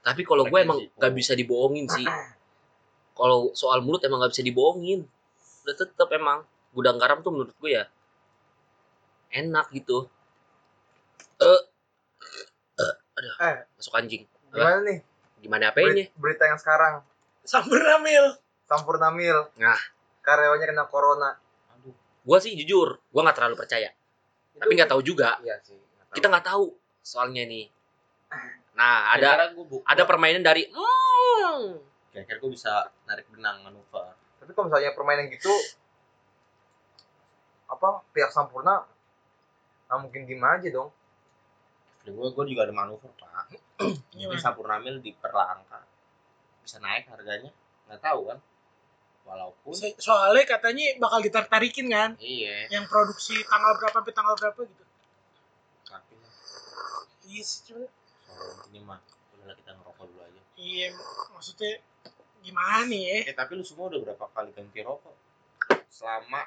tapi 0.00 0.22
kalau 0.22 0.44
gue 0.44 0.58
emang 0.58 0.78
nggak 0.92 1.12
bisa 1.12 1.32
dibohongin 1.32 1.86
sih 1.86 2.06
kalau 3.12 3.50
soal 3.52 3.80
mulut 3.80 4.02
emang 4.02 4.18
nggak 4.18 4.32
bisa 4.32 4.42
dibohongin 4.42 5.06
udah 5.62 5.74
tetep 5.74 6.08
emang 6.10 6.42
gudang 6.70 6.94
garam 6.96 7.20
tuh 7.20 7.30
menurut 7.30 7.54
gue 7.56 7.74
ya 7.74 7.84
enak 9.32 9.70
gitu 9.70 10.06
eh 11.38 11.62
Eh, 13.16 13.56
masuk 13.72 13.96
anjing 13.96 14.28
gimana 14.52 14.84
nih? 14.84 14.98
gimana 15.40 15.64
apanya 15.68 16.04
berita 16.16 16.44
yang 16.44 16.60
sekarang. 16.60 17.00
Sampurna 17.46 17.96
Mil. 17.98 18.26
Sampurna 18.64 19.08
Mil. 19.10 19.38
Nah. 19.56 19.78
Karyawannya 20.20 20.66
kena 20.66 20.84
corona. 20.86 21.30
aduh 21.70 21.94
gue 22.26 22.38
sih 22.42 22.58
jujur 22.58 22.98
gue 22.98 23.20
nggak 23.22 23.38
terlalu 23.38 23.54
percaya 23.54 23.94
tapi 24.58 24.74
nggak 24.74 24.90
tahu 24.90 24.98
juga 24.98 25.38
Iya 25.38 25.54
sih. 25.62 25.78
nggak 25.78 26.02
tahu. 26.02 26.14
kita 26.18 26.26
nggak 26.26 26.46
tahu 26.50 26.64
soalnya 26.98 27.46
nih 27.46 27.70
nah 28.74 29.14
ada 29.14 29.54
ada 29.86 30.02
permainan 30.02 30.42
dari 30.42 30.66
hmm, 30.66 31.62
kira-kira 32.10 32.42
gue 32.42 32.50
bisa 32.50 32.90
narik 33.06 33.30
benang 33.30 33.62
manuver 33.62 34.18
Tapi 34.42 34.50
kalau 34.50 34.66
misalnya 34.66 34.98
permainan 34.98 35.30
gitu 35.30 35.54
apa 37.70 38.02
pihak 38.10 38.34
Sampurna 38.34 38.82
nggak 39.86 39.98
mungkin 40.02 40.26
diem 40.26 40.42
aja 40.42 40.68
dong. 40.74 40.90
Gue 42.02 42.34
gue 42.34 42.44
juga 42.50 42.66
ada 42.66 42.74
manuver 42.74 43.14
pak 43.14 43.54
jadi 43.54 44.26
Gimana? 44.26 44.42
Sampurnamil 44.42 44.98
diperlangka 44.98 45.85
bisa 46.66 46.78
naik 46.78 47.06
harganya. 47.06 47.54
Nggak 47.86 48.02
tahu 48.02 48.20
kan. 48.26 48.38
Walaupun 49.22 49.74
So- 49.74 49.98
Soalnya 49.98 50.44
katanya 50.44 50.98
bakal 50.98 51.18
ditarik-tarikin 51.20 51.86
kan? 51.88 52.10
Iya. 52.16 52.66
Yang 52.68 52.86
produksi 52.86 53.38
tanggal 53.42 53.74
berapa 53.76 53.94
sampai 53.96 54.12
tanggal 54.12 54.34
berapa 54.34 54.60
gitu. 54.60 54.84
tapi 55.84 56.14
Iya 57.24 57.42
sih, 57.42 57.58
cuma 57.64 57.86
soal 58.22 58.66
ini 58.68 58.78
mah 58.80 58.98
udahlah 59.32 59.54
kita 59.54 59.70
ngerokok 59.72 60.04
dulu 60.04 60.20
aja. 60.20 60.42
Iya 60.56 60.86
maksudnya 61.32 61.72
gimana 62.38 62.86
nih 62.86 63.02
ya? 63.02 63.18
eh 63.26 63.34
tapi 63.34 63.54
lu 63.54 63.62
semua 63.62 63.86
udah 63.86 63.98
berapa 64.00 64.24
kali 64.28 64.50
ganti 64.50 64.78
rokok? 64.80 65.14
Selama 65.88 66.42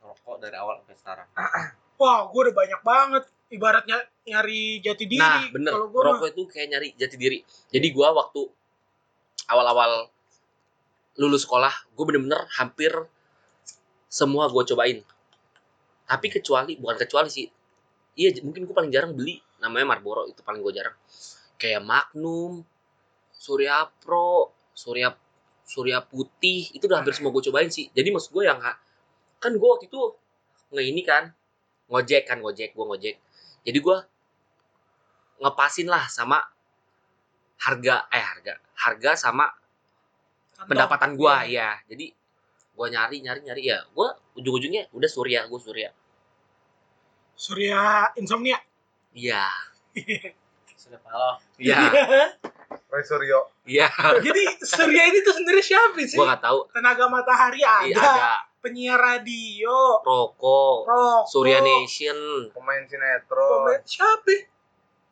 rokok 0.00 0.36
dari 0.38 0.56
awal 0.56 0.80
sampai 0.80 0.96
sekarang. 0.96 1.28
Wah, 2.00 2.26
gue 2.26 2.40
udah 2.42 2.56
banyak 2.56 2.80
banget. 2.80 3.24
Ibaratnya 3.46 3.98
nyari 4.24 4.80
jati 4.80 5.04
diri. 5.04 5.20
nah 5.20 5.44
bener. 5.46 5.72
Rokok 5.76 6.32
itu 6.32 6.42
kayak 6.46 6.68
nyari 6.70 6.88
jati 6.96 7.16
diri. 7.16 7.38
Jadi 7.68 7.86
gue 7.86 8.08
waktu 8.10 8.40
awal-awal 9.50 10.08
lulus 11.20 11.46
sekolah 11.46 11.70
gue 11.94 12.04
bener-bener 12.04 12.42
hampir 12.58 12.90
semua 14.10 14.50
gue 14.50 14.62
cobain. 14.74 14.98
Tapi 16.04 16.26
kecuali 16.28 16.76
bukan 16.76 16.96
kecuali 17.00 17.28
sih 17.32 17.46
iya 18.14 18.30
mungkin 18.46 18.66
gue 18.66 18.74
paling 18.74 18.92
jarang 18.94 19.18
beli 19.18 19.42
namanya 19.58 19.96
Marlboro 19.96 20.26
itu 20.28 20.40
paling 20.42 20.62
gue 20.62 20.72
jarang. 20.74 20.96
Kayak 21.58 21.82
Magnum 21.82 22.62
Surya 23.34 23.86
Pro 24.02 24.54
Surya 24.74 25.14
Surya 25.64 26.04
Putih 26.04 26.70
itu 26.76 26.84
udah 26.84 27.00
hampir 27.02 27.16
semua 27.16 27.32
gue 27.32 27.42
cobain 27.50 27.70
sih. 27.72 27.88
Jadi 27.90 28.12
maksud 28.12 28.30
gue 28.34 28.44
yang 28.46 28.60
kan 29.40 29.52
gue 29.54 29.68
waktu 29.68 29.88
itu 29.88 30.00
nge 30.74 30.82
ini 30.82 31.02
kan 31.02 31.30
ngojek 31.88 32.22
kan 32.28 32.38
ngojek 32.40 32.72
gue 32.74 32.84
ngojek. 32.84 33.16
Jadi 33.64 33.78
gue 33.80 33.96
ngepasin 35.40 35.88
lah 35.90 36.06
sama 36.06 36.40
harga 37.64 38.04
eh 38.12 38.20
harga 38.20 38.54
harga 38.76 39.10
sama 39.16 39.48
pendapatan 40.68 41.16
gua 41.16 41.48
ya 41.48 41.80
jadi 41.88 42.12
gua 42.74 42.90
nyari 42.90 43.22
nyari 43.22 43.40
nyari 43.46 43.62
ya. 43.70 43.86
Gua 43.94 44.12
ujung 44.34 44.58
ujungnya 44.58 44.90
udah 44.90 45.06
surya 45.06 45.46
gua 45.46 45.60
surya. 45.62 45.90
Surya 47.34 48.10
Insomnia. 48.18 48.58
iya. 49.14 49.46
Sudah 50.74 50.98
palo 51.00 51.38
iya. 51.56 51.78
Roy 52.90 53.02
Suryo. 53.02 53.50
iya. 53.66 53.90
Jadi 54.22 54.42
Surya 54.62 55.02
ini 55.10 55.18
tuh 55.22 55.34
sebenarnya 55.34 55.64
siapa 55.64 55.98
sih? 56.02 56.18
gua 56.18 56.34
nggak 56.34 56.42
tahu. 56.42 56.58
Tenaga 56.70 57.04
matahari 57.10 57.62
ada, 57.62 57.86
iya 57.86 57.98
ada. 57.98 58.34
penyiar 58.62 58.96
radio, 58.96 59.98
rokok 60.00 60.88
rokok, 60.88 61.26
surya 61.28 61.58
nation. 61.60 62.48
Pemain 62.50 62.82
sinetron. 62.86 63.66
pemain- 63.66 63.84
siapa? 63.84 64.34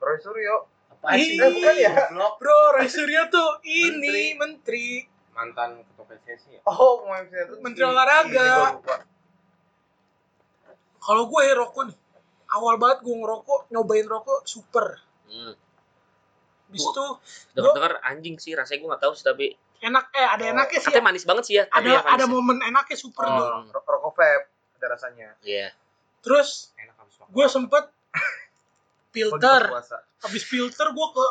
Roy 0.02 0.18
Suryo. 0.18 0.71
Sih 1.04 1.34
Ih, 1.34 1.38
bukan 1.40 1.74
ya? 1.76 1.92
Bro, 2.36 2.56
Roy 2.72 2.86
Suryo 2.86 3.26
tuh 3.28 3.58
ini 3.64 4.34
menteri. 4.34 5.02
mantan 5.32 5.80
ketua 5.82 6.04
PSSI 6.06 6.50
ya 6.52 6.60
Oh. 6.64 7.08
Menteri 7.58 7.82
olahraga. 7.82 8.76
Lupa. 8.76 8.96
Kalau 10.98 11.26
gue 11.26 11.40
ya 11.42 11.54
rokok 11.54 11.82
nih, 11.84 11.98
awal 12.48 12.76
banget 12.76 12.98
gue 13.00 13.10
ngerokok, 13.12 13.60
nyobain 13.68 14.06
rokok 14.06 14.44
super. 14.44 15.02
hmm. 15.26 15.54
Bis 16.68 16.80
itu 16.80 17.04
dengar 17.52 18.00
anjing 18.02 18.36
sih 18.36 18.52
rasanya 18.52 18.80
gua 18.80 18.88
nggak 18.90 19.02
tahu 19.02 19.12
sih 19.12 19.24
tapi 19.26 19.46
enak, 19.78 20.08
eh 20.10 20.24
ada 20.26 20.40
Oh, 20.42 20.52
enaknya 20.52 20.78
sih. 20.78 20.86
katanya 20.86 21.04
manis 21.04 21.24
banget 21.26 21.44
sih 21.44 21.54
ya 21.54 21.64
Ada 21.66 21.84
ya 21.86 22.00
ada 22.06 22.22
ya. 22.22 22.26
momen 22.26 22.60
enaknya 22.60 22.94
super 22.94 23.24
Hmm. 23.24 23.36
tuh. 23.66 23.74
Ro- 23.74 23.84
Rokok 23.84 24.12
vape 24.14 24.48
ada 24.76 24.86
rasanya. 24.88 25.36
iya 25.42 25.68
Terus 26.20 26.72
enak 26.74 26.94
habis 26.94 27.16
makan 27.18 27.28
gue 27.30 27.46
sempet 27.46 27.84
filter. 29.12 29.62
Habis 30.25 30.42
filter 30.42 30.88
gue 30.90 31.09
ke 31.12 31.27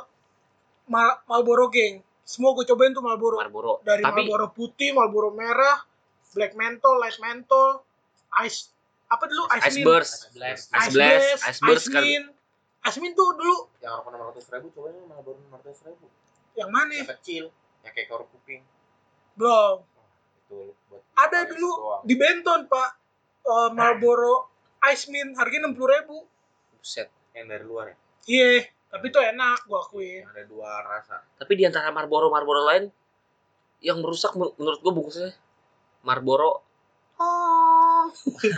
Mal 0.88 1.26
Marlboro 1.26 1.67
Gang 1.67 2.06
semua 2.22 2.56
gue 2.56 2.63
cobain 2.63 2.94
tuh 2.96 3.04
Marlboro. 3.04 3.41
Marlboro. 3.41 3.74
Dari 3.84 4.06
tapi 4.06 4.24
Marlboro 4.24 4.56
putih 4.56 4.96
Marlboro 4.96 5.36
merah 5.36 5.84
black 6.32 6.56
menthol 6.56 6.96
light 6.96 7.20
menthol 7.20 7.84
ice 8.39 8.72
apa 9.12 9.28
dulu? 9.28 9.44
Ice, 9.60 9.63
Ice 9.67 9.76
mint. 9.76 9.88
Burst. 9.91 10.13
Blast. 10.32 10.65
Ice 10.72 10.80
ice 10.88 10.94
Blast, 10.96 11.20
blast 11.20 11.44
Ice 11.44 11.60
Burst 11.60 11.88
ice 11.89 11.91
kan. 11.91 12.04
mint. 12.08 12.28
Ice 12.88 12.98
mint 13.04 13.13
tuh 13.20 13.36
dulu. 13.36 13.58
Yang 13.84 13.91
rokok 14.00 14.10
enam 14.15 14.22
ratus 14.32 14.46
ribu 14.48 14.67
cobain 14.72 14.96
baru 15.04 15.36
enam 15.36 15.60
ratus 15.60 15.84
ribu. 15.84 16.06
Yang 16.56 16.70
mana? 16.72 16.91
Yang 16.96 17.12
kecil 17.20 17.44
yang 17.84 17.94
kayak 17.98 18.08
korek 18.08 18.28
kuping. 18.32 18.62
Belum. 19.36 19.84
Itu 20.48 20.72
buat 20.88 21.04
ada 21.20 21.39
dulu 21.44 21.67
doang. 21.67 22.02
di 22.08 22.15
Benton 22.15 22.60
pak. 22.72 22.89
Eh, 23.41 23.70
Marlboro 23.76 24.48
ice 24.88 25.12
mint 25.12 25.36
harganya 25.36 25.67
enam 25.67 25.76
puluh 25.76 25.91
ribu. 25.91 26.17
Buset. 26.80 27.12
Yang 27.34 27.48
dari 27.48 27.63
luar 27.63 27.86
ya 27.88 27.96
iya 28.26 28.50
tapi 28.88 29.08
tuh 29.08 29.20
enak 29.20 29.63
gue 29.63 29.78
akuin 29.78 30.22
yang 30.22 30.30
ada 30.30 30.44
dua 30.44 30.70
rasa 30.82 31.15
tapi 31.36 31.54
di 31.54 31.63
antara 31.63 31.89
Marlboro 31.89 32.28
Marlboro 32.28 32.62
lain 32.63 32.91
yang 33.80 33.98
merusak 33.98 34.34
men- 34.34 34.54
menurut 34.56 34.80
gue 34.80 34.91
bungkusnya 34.91 35.32
Marlboro 36.02 36.62
oh. 37.17 38.06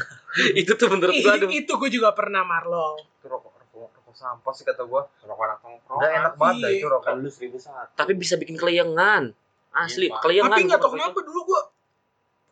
itu 0.60 0.72
tuh 0.74 0.88
menurut 0.90 1.14
gue 1.14 1.32
aduh 1.32 1.50
itu 1.50 1.70
gue 1.72 1.90
juga 1.92 2.12
pernah 2.12 2.42
Marlo 2.42 2.98
Itu 3.14 3.28
rokok 3.28 3.54
rokok, 3.64 3.90
rokok 3.94 4.14
sampah 4.14 4.52
sih 4.52 4.64
kata 4.64 4.84
gua. 4.84 5.06
rokok 5.22 5.44
anak 5.44 5.60
nongkrong 5.62 5.98
Udah 5.98 6.10
enak 6.12 6.34
banget 6.36 6.56
dah 6.60 6.70
Iya. 6.70 6.80
itu 6.80 6.88
rokok. 6.88 7.14
lu 7.16 7.30
seribu 7.30 7.58
satu 7.58 7.94
tapi 7.94 8.14
bisa 8.14 8.36
bikin 8.36 8.56
keleyengan 8.56 9.32
asli 9.72 10.08
Iya, 10.08 10.14
Pak. 10.14 10.22
keleyengan 10.24 10.52
tapi 10.52 10.64
nggak 10.64 10.76
gua 10.76 10.84
tahu 10.84 10.92
rokok 10.92 11.04
kenapa 11.04 11.20
dulu 11.24 11.40
gue 11.46 11.62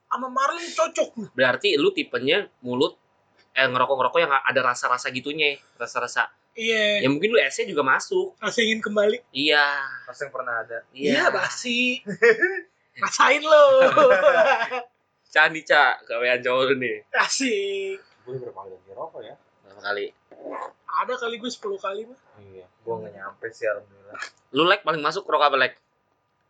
sama 0.08 0.28
Marlin 0.28 0.68
cocok 0.70 1.10
itu. 1.14 1.24
berarti 1.32 1.70
lu 1.76 1.90
tipenya 1.90 2.38
mulut 2.60 2.94
eh 3.52 3.68
ngerokok 3.68 3.96
ngerokok 3.98 4.20
yang 4.20 4.32
ada 4.32 4.62
rasa-rasa 4.62 5.08
gitunya 5.10 5.60
rasa-rasa. 5.76 6.32
Iya. 6.52 7.04
Ya 7.04 7.08
mungkin 7.08 7.32
lu 7.32 7.40
esnya 7.40 7.64
juga 7.64 7.82
masuk. 7.82 8.36
Rasa 8.38 8.60
ingin 8.60 8.80
kembali. 8.80 9.24
Iya. 9.32 9.88
Rasa 10.04 10.28
yang 10.28 10.34
pernah 10.34 10.56
ada. 10.60 10.78
iya. 10.92 11.28
Basi. 11.30 12.04
Rasain 13.04 13.40
lo. 13.42 13.66
Candi 15.34 15.64
cak 15.64 16.04
gawean 16.06 16.44
cowok 16.44 16.64
lu 16.68 16.76
nih. 16.78 16.98
Asik. 17.14 18.04
Gue 18.22 18.36
berapa 18.38 18.52
kali 18.58 18.76
ganti 18.76 18.92
rokok 18.92 19.22
ya? 19.24 19.36
Berapa 19.64 19.82
kali? 19.82 20.06
Ada 20.92 21.14
kali 21.18 21.36
gue 21.40 21.48
10 21.48 21.60
kali 21.78 22.02
mah 22.04 22.20
iya 22.42 22.66
Gua 22.82 23.00
nggak 23.00 23.14
nyampe 23.14 23.48
sih 23.48 23.64
alhamdulillah. 23.64 24.20
lu 24.52 24.64
like 24.66 24.84
paling 24.84 25.00
masuk 25.00 25.24
rokok 25.24 25.48
apa 25.48 25.58
like 25.58 25.76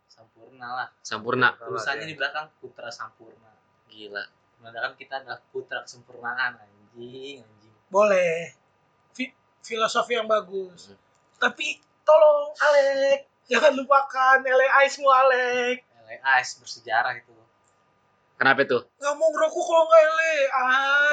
Sampurna 0.08 0.68
lah. 0.74 0.88
sampurna. 0.98 1.48
Tulisannya 1.56 2.04
di 2.04 2.16
belakang 2.18 2.50
Putra 2.58 2.90
Sampurna. 2.90 3.54
gila. 3.86 4.24
Padahal 4.58 4.94
kita 4.94 5.18
adalah 5.18 5.42
putra 5.44 5.82
kesempurnaan 5.82 6.54
anjing 6.94 7.40
anjing. 7.40 7.74
boleh 7.88 8.52
Fi- 9.10 9.34
filosofi 9.60 10.12
yang 10.12 10.26
bagus 10.26 10.88
Hmm. 10.88 10.98
tapi 11.38 11.76
tolong 12.02 12.52
Alek 12.54 13.20
jangan 13.44 13.72
lupakan 13.72 14.38
LA 14.40 14.66
Ice 14.82 14.96
mu 14.96 15.08
Alek 15.08 15.82
LA 16.02 16.16
Ice 16.38 16.56
bersejarah 16.56 17.14
itu. 17.14 17.32
kenapa 18.34 18.64
tuh 18.64 18.82
nggak 18.94 19.14
mau 19.14 19.28
ngerokok 19.28 19.62
kalau 19.62 19.84
nggak 19.84 20.02
LA 20.02 20.32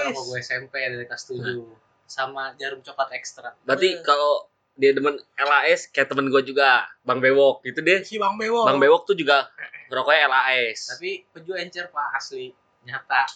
Itu 0.01 0.09
Ice 0.11 0.23
gue 0.25 0.39
SMP 0.41 0.73
dari 0.81 1.03
kelas 1.03 1.23
7 1.25 1.61
sama 2.05 2.55
jarum 2.55 2.79
coklat 2.79 3.13
ekstra. 3.13 3.53
berarti 3.61 3.89
Hmm. 3.91 4.03
kalau 4.03 4.33
dia 4.73 4.91
demen 4.91 5.11
LAS 5.35 5.87
kayak 5.87 6.07
temen 6.07 6.25
gue 6.25 6.41
juga 6.41 6.87
Bang 7.01 7.19
Bewok 7.19 7.61
itu 7.63 7.79
deh 7.79 7.99
si 7.99 8.15
Bang 8.15 8.33
Bewo 8.33 8.63
Bang 8.63 8.79
Bewok 8.79 9.03
tuh 9.03 9.13
juga 9.13 9.51
ngerokoknya 9.85 10.25
LAS 10.25 10.95
Tapi 10.95 11.27
peju 11.27 11.51
encer 11.53 11.87
Pak 11.87 12.15
asli. 12.15 12.47
Nyata 12.81 13.27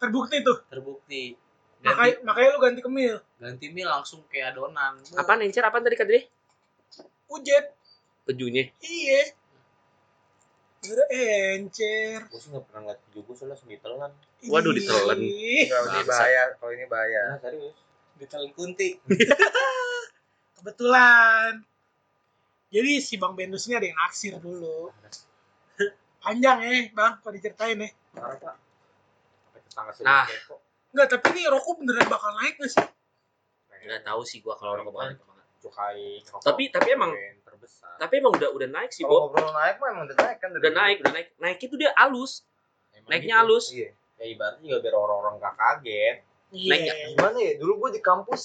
terbukti 0.00 0.36
tuh. 0.44 0.58
Terbukti. 0.68 1.24
makanya 1.84 2.18
Ganti, 2.18 2.26
makanya 2.26 2.48
lu 2.50 2.58
ganti 2.58 2.80
ke 2.80 2.90
mil 2.90 3.16
ganti 3.36 3.66
mil 3.68 3.86
langsung 3.86 4.24
kayak 4.32 4.56
adonan. 4.56 4.96
apaan 5.14 5.44
encer? 5.44 5.62
Apaan 5.62 5.84
tadi 5.84 5.96
dia 5.96 6.24
ujet. 7.30 7.74
Pejunya. 8.26 8.70
Iya. 8.82 9.22
Gara 10.82 11.04
encer. 11.10 12.26
Gue 12.26 12.40
sih 12.42 12.50
nggak 12.50 12.64
pernah 12.70 12.80
ngeliat 12.90 13.00
video 13.06 13.20
gue 13.22 13.34
soalnya 13.34 13.54
langsung 13.54 13.70
ditelan. 13.70 14.12
Waduh, 14.46 14.72
ditelan. 14.74 15.18
Enggak, 15.18 15.82
ini 15.90 16.02
bahaya. 16.06 16.42
Kalau 16.58 16.72
ini 16.74 16.86
bahaya. 16.86 17.22
nah 17.34 17.38
serius. 17.42 17.78
Ditelan 18.18 18.50
kunti. 18.54 18.88
kebetulan. 20.58 21.62
Jadi 22.70 22.92
si 22.98 23.14
Bang 23.14 23.38
Bendus 23.38 23.70
ini 23.70 23.78
ada 23.78 23.86
yang 23.86 23.98
naksir 23.98 24.34
dulu. 24.42 24.90
Panjang 26.18 26.58
ya 26.66 26.90
bang. 26.90 27.12
Kalau 27.22 27.32
diceritain 27.34 27.78
ya? 27.78 27.88
Parah 28.10 28.38
pak 28.42 28.65
tetangga 29.76 29.92
sih 29.92 30.02
Nah. 30.02 30.24
kepo 30.24 30.56
Enggak, 30.88 31.08
tapi 31.12 31.26
ini 31.30 31.44
rokok 31.44 31.74
beneran 31.76 32.08
bakal 32.08 32.32
naik 32.34 32.56
gak 32.56 32.72
sih? 32.72 32.86
nggak 33.78 34.02
tahu 34.02 34.22
sih 34.22 34.40
gua 34.40 34.56
kalau 34.56 34.72
rokok 34.74 34.90
bakal 34.90 35.06
naik 35.06 35.20
cukai 35.58 36.02
rokok 36.24 36.42
Tapi- 36.42 36.70
tapi 36.70 36.88
emang- 36.90 37.12
terbesar 37.44 37.92
tapi 37.96 38.14
emang 38.16 38.32
udah 38.32 38.48
udah 38.50 38.68
naik 38.70 38.90
sih 38.90 39.04
Kalau 39.04 39.28
Bob 39.28 39.36
ngobrol 39.36 39.52
naik 39.52 39.76
mah 39.76 39.88
emang 39.90 40.04
udah 40.06 40.16
naik 40.16 40.38
kan. 40.38 40.48
dari 40.48 40.58
udah 40.58 40.72
naik 40.74 40.96
udah 40.98 41.12
naik 41.12 41.28
naik 41.36 41.58
itu 41.60 41.74
dia 41.76 41.92
halus 41.94 42.40
Emang 42.90 43.08
naiknya 43.10 43.36
gitu. 43.36 43.40
halus 43.44 43.64
Iya. 43.70 43.88
ya 44.16 44.24
ibaratnya 44.26 44.64
juga 44.64 44.78
biar 44.80 44.94
orang-orang 44.96 45.34
gak 45.38 45.54
kaget 45.54 46.16
Iya. 46.48 46.68
Naik 46.68 46.80
nggak? 46.80 46.96
Gimana 47.12 47.38
ya? 47.38 47.52
Dulu 47.56 47.72
gua 47.76 47.90
di 47.90 48.00
kampus 48.00 48.42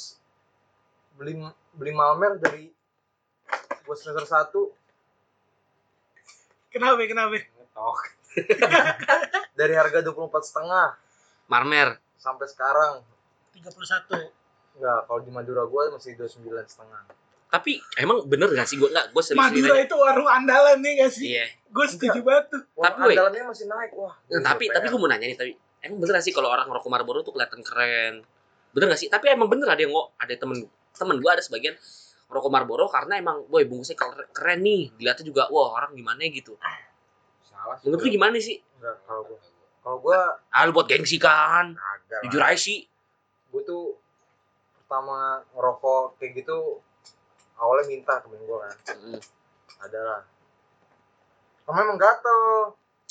beli 1.14 1.34
beli 1.72 1.92
Malmer 1.92 2.36
dari 2.36 2.68
gua 3.82 3.96
semester 3.96 4.26
1 4.26 4.74
Kenapa? 6.70 7.02
Kenapa? 7.02 7.36
ngetok 7.36 7.98
dari 9.60 9.74
harga 9.74 10.00
24 10.02 10.16
setengah 10.42 10.88
marmer 11.52 12.00
sampai 12.16 12.48
sekarang 12.48 13.04
31. 13.52 14.80
Enggak, 14.80 15.00
kalau 15.04 15.20
di 15.20 15.32
Madura 15.36 15.68
gua 15.68 15.92
masih 15.92 16.16
29 16.16 16.48
setengah. 16.64 17.04
tapi 17.52 17.84
emang 18.00 18.24
bener 18.32 18.48
gak 18.56 18.64
sih 18.64 18.80
gua 18.80 18.88
nggak 18.88 19.12
gua 19.12 19.20
serius 19.20 19.44
Madura 19.44 19.76
itu 19.84 19.96
warung 20.00 20.30
andalan 20.32 20.80
nih 20.80 21.04
gak 21.04 21.12
sih? 21.12 21.36
iya 21.36 21.46
Gue 21.72 21.88
setuju 21.88 22.20
banget 22.24 22.52
tuh. 22.52 22.64
Tapi, 22.76 23.16
andalannya 23.16 23.48
masih 23.48 23.68
naik. 23.72 23.96
Wah. 23.96 24.12
Nah, 24.28 24.44
tapi 24.44 24.68
tapi 24.72 24.88
gua 24.88 25.00
mau 25.04 25.12
nanya 25.12 25.28
nih 25.28 25.36
tapi 25.36 25.52
emang 25.84 25.98
bener 26.00 26.14
gak 26.16 26.26
sih 26.26 26.32
kalau 26.32 26.48
orang 26.48 26.72
ngerokok 26.72 26.88
Marlboro 26.88 27.20
tuh 27.28 27.34
kelihatan 27.36 27.60
keren 27.66 28.24
bener 28.72 28.88
gak 28.96 29.02
sih 29.04 29.12
tapi 29.12 29.28
emang 29.28 29.52
bener 29.52 29.68
ada 29.68 29.82
yang 29.84 29.92
ngo 29.92 30.16
ada 30.16 30.32
temen 30.32 30.64
temen 30.96 31.16
gua 31.20 31.36
ada 31.36 31.44
sebagian 31.44 31.76
ngerokok 32.32 32.52
Marlboro 32.54 32.88
karena 32.88 33.20
emang 33.20 33.44
boy 33.52 33.68
bungkusnya 33.68 34.00
keren, 34.32 34.64
nih 34.64 34.96
dilihatnya 34.96 35.28
juga 35.28 35.52
wah 35.52 35.76
orang 35.76 35.92
gimana 35.92 36.24
gitu 36.32 36.56
salah 37.44 37.76
sih 37.76 37.92
menurut 37.92 38.08
lu 38.08 38.10
gimana 38.16 38.40
sih 38.40 38.64
Enggak, 38.80 38.96
kalau 39.04 39.28
gua. 39.28 39.51
Kalau 39.82 39.98
gua 39.98 40.38
ah 40.54 40.62
lu 40.70 40.72
buat 40.78 40.86
gengsi 40.86 41.18
kan 41.18 41.74
kagak. 41.74 42.22
jujur 42.30 42.42
aja 42.42 42.58
sih 42.58 42.86
Gua 43.50 43.62
tuh 43.66 43.98
pertama 44.78 45.42
ngerokok 45.58 46.22
kayak 46.22 46.46
gitu 46.46 46.80
awalnya 47.58 47.86
minta 47.90 48.22
temen 48.22 48.42
gua 48.46 48.70
kan. 48.70 48.76
Mm, 48.98 49.22
Adalah. 49.82 50.22
Kamu 51.66 51.78
emang 51.82 52.00
gatel. 52.00 52.42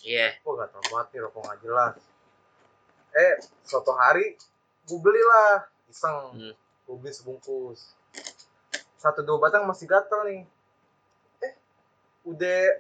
iya 0.07 0.39
Wah 0.47 0.55
gatel 0.65 0.81
banget 0.91 1.07
nih 1.13 1.21
rokok 1.27 1.43
gak 1.45 1.59
jelas. 1.63 1.95
Eh, 3.11 3.35
suatu 3.67 3.91
hari 3.95 4.39
gue 4.87 4.99
belilah 4.99 5.67
iseng. 5.91 6.35
Hmm. 6.35 6.55
Gue 6.87 6.97
beli 6.99 7.11
sebungkus. 7.15 7.95
Satu 8.99 9.23
dua 9.27 9.39
batang 9.43 9.67
masih 9.67 9.87
gatel 9.91 10.21
nih. 10.27 10.43
Eh, 11.43 11.55
udah 12.27 12.79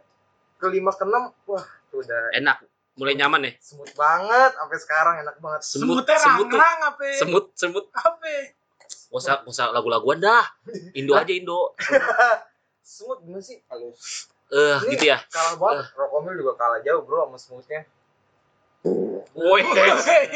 kelima 0.60 0.92
keenam, 0.94 1.32
wah 1.48 1.66
tuh 1.88 2.04
udah 2.04 2.22
enak 2.36 2.60
mulai 3.00 3.16
nyaman 3.16 3.48
ya 3.48 3.52
smooth 3.56 3.92
banget 3.96 4.50
sampai 4.52 4.76
sekarang 4.76 5.14
enak 5.24 5.36
banget. 5.40 5.60
semut 5.64 6.04
Semutnya 6.04 6.16
semut 6.20 6.46
tuh 6.52 6.58
rang 6.60 6.78
apa? 6.84 7.06
semut 7.16 7.44
semut 7.56 7.84
Apa? 7.96 8.34
Gak 9.10 9.16
usah, 9.18 9.34
gak 9.42 9.48
usah 9.48 9.66
lagu-laguan 9.72 10.20
dah 10.20 10.44
Indo 10.92 11.16
aja 11.16 11.32
Indo 11.32 11.72
Smooth 12.90 13.24
gimana 13.24 13.40
sih? 13.40 13.58
halus 13.72 14.28
Eh 14.50 14.78
Ini 14.84 14.92
gitu 14.92 15.04
ya 15.08 15.18
Kalah 15.30 15.54
banget. 15.56 15.86
Rokok 15.96 16.20
mil 16.26 16.34
juga 16.36 16.52
kalah 16.58 16.82
jauh 16.82 17.06
bro 17.06 17.30
sama 17.30 17.38
smoothnya. 17.38 17.86
Woi. 19.30 19.62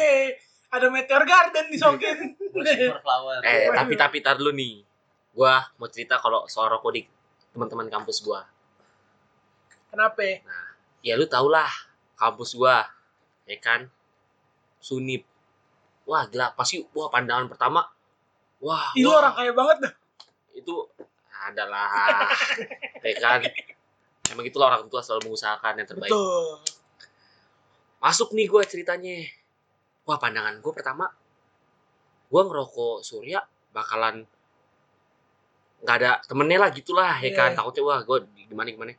Ada 0.74 0.86
Meteor 0.90 1.22
Garden 1.26 1.66
super 1.74 2.98
flower. 3.02 3.38
Eh 3.42 3.74
tapi 3.74 3.94
tapi 3.98 4.16
tar 4.22 4.38
dulu 4.38 4.54
nih 4.54 4.86
Gua 5.34 5.66
mau 5.82 5.90
cerita 5.90 6.22
kalau 6.22 6.46
soal 6.46 6.70
rokok 6.70 6.94
di 6.94 7.02
teman-teman 7.50 7.90
kampus 7.90 8.22
gua 8.22 8.46
Kenapa? 9.90 10.22
Ya 11.02 11.18
lu 11.18 11.26
tau 11.26 11.50
lah 11.50 11.70
Kampus 12.14 12.54
gua 12.56 12.86
Ya 13.44 13.56
kan? 13.60 13.90
Sunip. 14.80 15.26
Wah 16.08 16.24
gila. 16.28 16.52
Pasti 16.56 16.84
Wah 16.92 17.08
pandangan 17.08 17.48
pertama 17.48 17.84
Wah 18.64 18.96
Itu 18.96 19.10
wah, 19.10 19.20
orang 19.20 19.34
kaya 19.36 19.52
banget 19.52 19.76
dah. 19.88 19.92
Itu 20.56 20.88
adalah 21.44 22.30
Ya 23.04 23.14
kan? 23.20 23.40
Emang 24.32 24.44
itulah 24.48 24.72
orang 24.72 24.88
tua 24.88 25.04
selalu 25.04 25.28
mengusahakan 25.28 25.82
yang 25.82 25.88
terbaik. 25.88 26.10
Betul. 26.10 26.60
masuk 28.04 28.36
nih 28.36 28.44
gue 28.44 28.62
ceritanya. 28.68 29.16
Wah 30.04 30.20
pandangan 30.20 30.60
gue 30.60 30.72
pertama 30.76 31.08
gue 32.34 32.42
ngerokok 32.42 33.06
surya 33.06 33.38
bakalan 33.70 34.26
nggak 35.86 35.96
ada 36.02 36.10
temennya 36.26 36.58
lah 36.66 36.70
gitulah 36.74 37.14
ya 37.22 37.30
kan? 37.30 37.54
Iya. 37.54 37.56
takutnya 37.62 37.82
wah 37.86 38.00
gue 38.02 38.18
gimana 38.50 38.68
gimana 38.74 38.92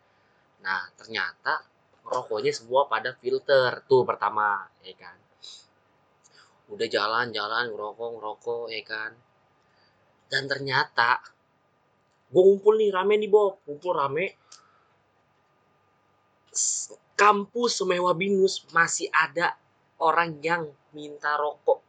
nah 0.64 0.88
ternyata 0.96 1.60
ngerokoknya 2.06 2.54
semua 2.54 2.86
pada 2.86 3.18
filter. 3.18 3.82
Tuh 3.90 4.06
pertama 4.06 4.70
ya 4.86 4.94
kan. 4.94 5.18
Udah 6.70 6.88
jalan-jalan 6.90 7.74
ngerokok 7.74 8.10
ngerokok 8.22 8.66
ya 8.70 8.84
kan. 8.86 9.12
Dan 10.30 10.46
ternyata 10.46 11.22
gue 12.30 12.42
ngumpul 12.42 12.78
nih 12.78 12.94
rame 12.94 13.14
nih 13.18 13.30
Bob. 13.30 13.60
Ngumpul 13.66 13.94
rame. 13.98 14.26
Kampus 17.16 17.84
semewah 17.84 18.14
binus 18.16 18.64
masih 18.72 19.10
ada 19.12 19.58
orang 20.00 20.40
yang 20.46 20.70
minta 20.94 21.36
rokok. 21.36 21.82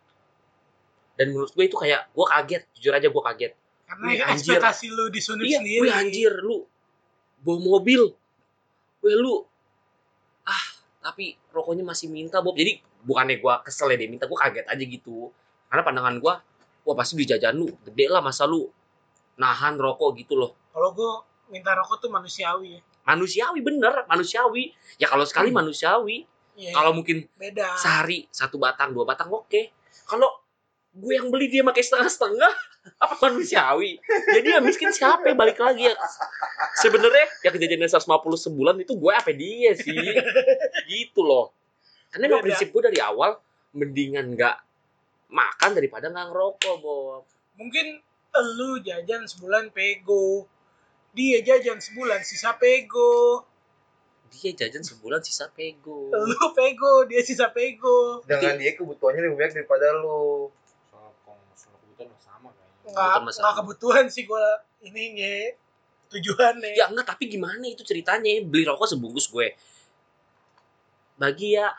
Dan 1.16 1.32
menurut 1.32 1.52
gue 1.52 1.64
itu 1.64 1.76
kayak 1.76 2.12
gue 2.12 2.26
kaget. 2.26 2.62
Jujur 2.76 2.92
aja 2.92 3.08
gue 3.08 3.22
kaget. 3.32 3.52
Karena 3.86 4.06
Wih, 4.10 4.18
anjir. 4.18 4.58
ekspektasi 4.58 4.86
lu 4.90 5.06
disunip 5.14 5.46
iya 5.46 5.62
sendiri. 5.62 5.80
wih 5.86 5.92
anjir 5.94 6.32
lu 6.42 6.66
bawa 7.40 7.58
mobil. 7.62 8.02
Wih 9.00 9.14
lu 9.14 9.46
ah 10.46 10.62
tapi 11.02 11.38
rokoknya 11.54 11.86
masih 11.86 12.10
minta 12.10 12.42
Bob. 12.42 12.58
Jadi 12.58 12.82
bukannya 13.06 13.38
gue 13.38 13.54
kesel 13.66 13.94
ya 13.94 13.96
dia 13.98 14.10
minta 14.10 14.26
gue 14.26 14.34
kaget 14.34 14.66
aja 14.66 14.84
gitu. 14.84 15.30
Karena 15.70 15.82
pandangan 15.86 16.16
gue 16.18 16.34
wah 16.86 16.94
pasti 16.98 17.14
di 17.18 17.26
jajan 17.26 17.54
lu. 17.54 17.70
Gede 17.86 18.10
lah 18.10 18.22
masa 18.22 18.46
lu 18.46 18.66
nahan 19.38 19.78
rokok 19.78 20.16
gitu 20.18 20.34
loh. 20.34 20.54
Kalau 20.74 20.90
gue 20.94 21.12
minta 21.54 21.74
rokok 21.78 22.02
tuh 22.02 22.10
manusiawi 22.10 22.78
ya. 22.78 22.80
manusiawi 23.06 23.62
bener 23.62 24.02
manusiawi. 24.10 24.74
Ya 24.98 25.06
kalau 25.06 25.22
sekali 25.22 25.54
manusiawi 25.54 26.26
Iya, 26.56 26.72
kalau 26.72 26.96
mungkin 26.96 27.28
beda. 27.36 27.76
sehari 27.76 28.24
satu 28.32 28.56
batang 28.56 28.96
dua 28.96 29.04
batang 29.04 29.28
oke. 29.28 29.76
Kalau 30.08 30.45
gue 30.96 31.12
yang 31.12 31.28
beli 31.28 31.52
dia 31.52 31.60
pakai 31.60 31.84
setengah 31.84 32.08
setengah 32.08 32.52
apa 33.04 33.14
manusiawi? 33.20 34.00
Jadi 34.08 34.48
yang 34.48 34.64
miskin 34.64 34.88
siapa? 34.88 35.28
Yang 35.28 35.38
balik 35.38 35.58
lagi 35.60 35.92
ya. 35.92 35.94
Sebenarnya 36.80 37.26
yang 37.44 37.52
kejadian 37.52 37.84
150 37.84 38.08
sebulan 38.48 38.74
itu 38.80 38.96
gue 38.96 39.12
apa 39.12 39.30
dia 39.36 39.76
sih? 39.76 39.92
Gitu 40.88 41.20
loh. 41.20 41.52
Karena 42.08 42.32
emang 42.32 42.40
Beda. 42.40 42.56
prinsip 42.56 42.72
gue 42.72 42.82
dari 42.88 42.98
awal 43.04 43.36
mendingan 43.76 44.32
nggak 44.32 44.56
makan 45.28 45.70
daripada 45.76 46.08
nggak 46.08 46.26
ngerokok 46.32 46.74
Bob. 46.80 47.22
Mungkin 47.60 48.00
lu 48.56 48.80
jajan 48.80 49.28
sebulan 49.28 49.68
pego. 49.72 50.48
Dia 51.16 51.40
jajan 51.40 51.80
sebulan 51.80 52.24
sisa 52.24 52.56
pego. 52.56 53.44
dia 54.26 54.52
jajan 54.52 54.84
sebulan 54.84 55.22
sisa 55.22 55.48
pego. 55.48 56.12
Lu 56.12 56.52
pego, 56.52 57.06
dia 57.08 57.22
sisa 57.24 57.48
pego. 57.54 58.20
dengan 58.26 58.58
dia 58.60 58.74
kebutuhannya 58.76 59.22
lebih 59.22 59.38
banyak 59.38 59.54
daripada 59.62 59.96
lu 59.96 60.50
soal 60.90 61.14
kalau 61.24 61.40
masalah 61.48 61.78
kebutuhan 61.80 62.10
mah 62.12 62.20
sama 62.20 62.48
kayaknya 62.52 62.75
Nggak, 62.86 63.34
nggak 63.34 63.54
kebutuhan 63.58 64.04
sih 64.06 64.22
gue 64.22 64.46
ininya 64.86 65.34
tujuannya. 66.06 66.78
ya 66.78 66.86
enggak 66.86 67.06
tapi 67.14 67.26
gimana 67.26 67.66
itu 67.66 67.82
ceritanya? 67.82 68.30
Beli 68.46 68.62
rokok 68.62 68.86
sebungkus 68.86 69.26
gue. 69.30 69.58
Bagi 71.18 71.58
ya 71.58 71.74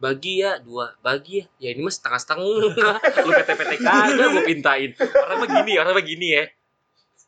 bagi 0.00 0.40
ya 0.40 0.56
dua. 0.62 0.96
Bagi 1.04 1.44
ya 1.44 1.46
ya 1.60 1.68
ini 1.76 1.84
mah 1.84 1.92
setengah 1.92 2.20
setengah 2.22 2.44
lu 3.26 3.30
PT 3.36 3.50
PT 3.52 3.72
kagak 3.84 4.28
gue 4.32 4.44
pintain. 4.48 4.90
Orang 4.96 5.36
mah 5.44 5.48
gini 5.52 5.72
orang 5.76 5.92
mah 5.92 6.04
gini 6.04 6.26
ya. 6.32 6.44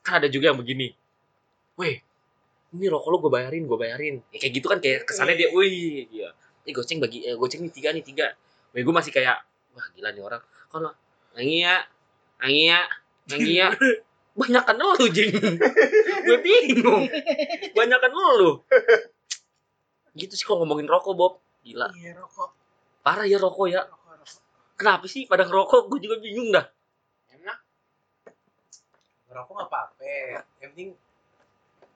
Kan 0.01 0.25
ada 0.25 0.29
juga 0.33 0.55
yang 0.55 0.59
begini. 0.59 0.97
Weh 1.77 2.01
ini 2.71 2.87
rokok 2.87 3.09
lu 3.13 3.17
gue 3.29 3.33
bayarin 3.37 3.63
gue 3.69 3.79
bayarin. 3.79 4.15
Ya, 4.33 4.39
kayak 4.41 4.53
gitu 4.57 4.67
kan 4.71 4.79
kayak 4.81 5.05
kesannya 5.05 5.37
dia 5.37 5.51
wih 5.53 6.09
iya 6.09 6.33
ini 6.65 6.71
goceng 6.77 7.03
bagi 7.03 7.27
eh, 7.27 7.37
goceng 7.37 7.61
nih 7.67 7.73
tiga 7.75 7.93
nih 7.93 8.05
tiga. 8.07 8.33
Weh 8.73 8.81
gue 8.81 8.95
masih 8.95 9.13
kayak 9.13 9.45
wah 9.77 9.87
gila 9.93 10.09
nih 10.09 10.23
orang. 10.25 10.43
Kalau 10.73 10.95
nangi 11.37 11.69
ya 11.69 11.85
nangi 13.31 13.55
ya 13.57 13.69
nangi 13.71 13.91
ya 13.95 14.01
banyak 14.41 14.63
kan 14.65 14.79
lu 14.79 15.07
jing. 15.11 15.33
Gue 16.27 16.39
bingung. 16.41 17.05
Banyak 17.75 17.99
kan 17.99 18.13
lu. 18.15 18.63
Gitu 20.15 20.33
sih 20.35 20.47
kalau 20.47 20.65
ngomongin 20.65 20.87
rokok 20.87 21.15
Bob. 21.19 21.35
Gila. 21.61 21.91
Iya 21.93 22.17
rokok. 22.17 22.57
parah 23.01 23.27
ya 23.27 23.41
rokok 23.41 23.67
ya. 23.69 23.85
Rokok, 23.85 24.13
rokok. 24.23 24.41
kenapa 24.77 25.05
sih 25.11 25.29
pada 25.29 25.45
ngerokok? 25.45 25.93
Gue 25.93 25.99
juga 26.01 26.17
bingung 26.23 26.55
dah. 26.55 26.67
Enak. 27.37 27.59
Ngerokok 29.29 29.53
nggak 29.61 29.69
apa-apa. 29.69 30.05
Yang 30.63 30.71
penting 30.73 30.89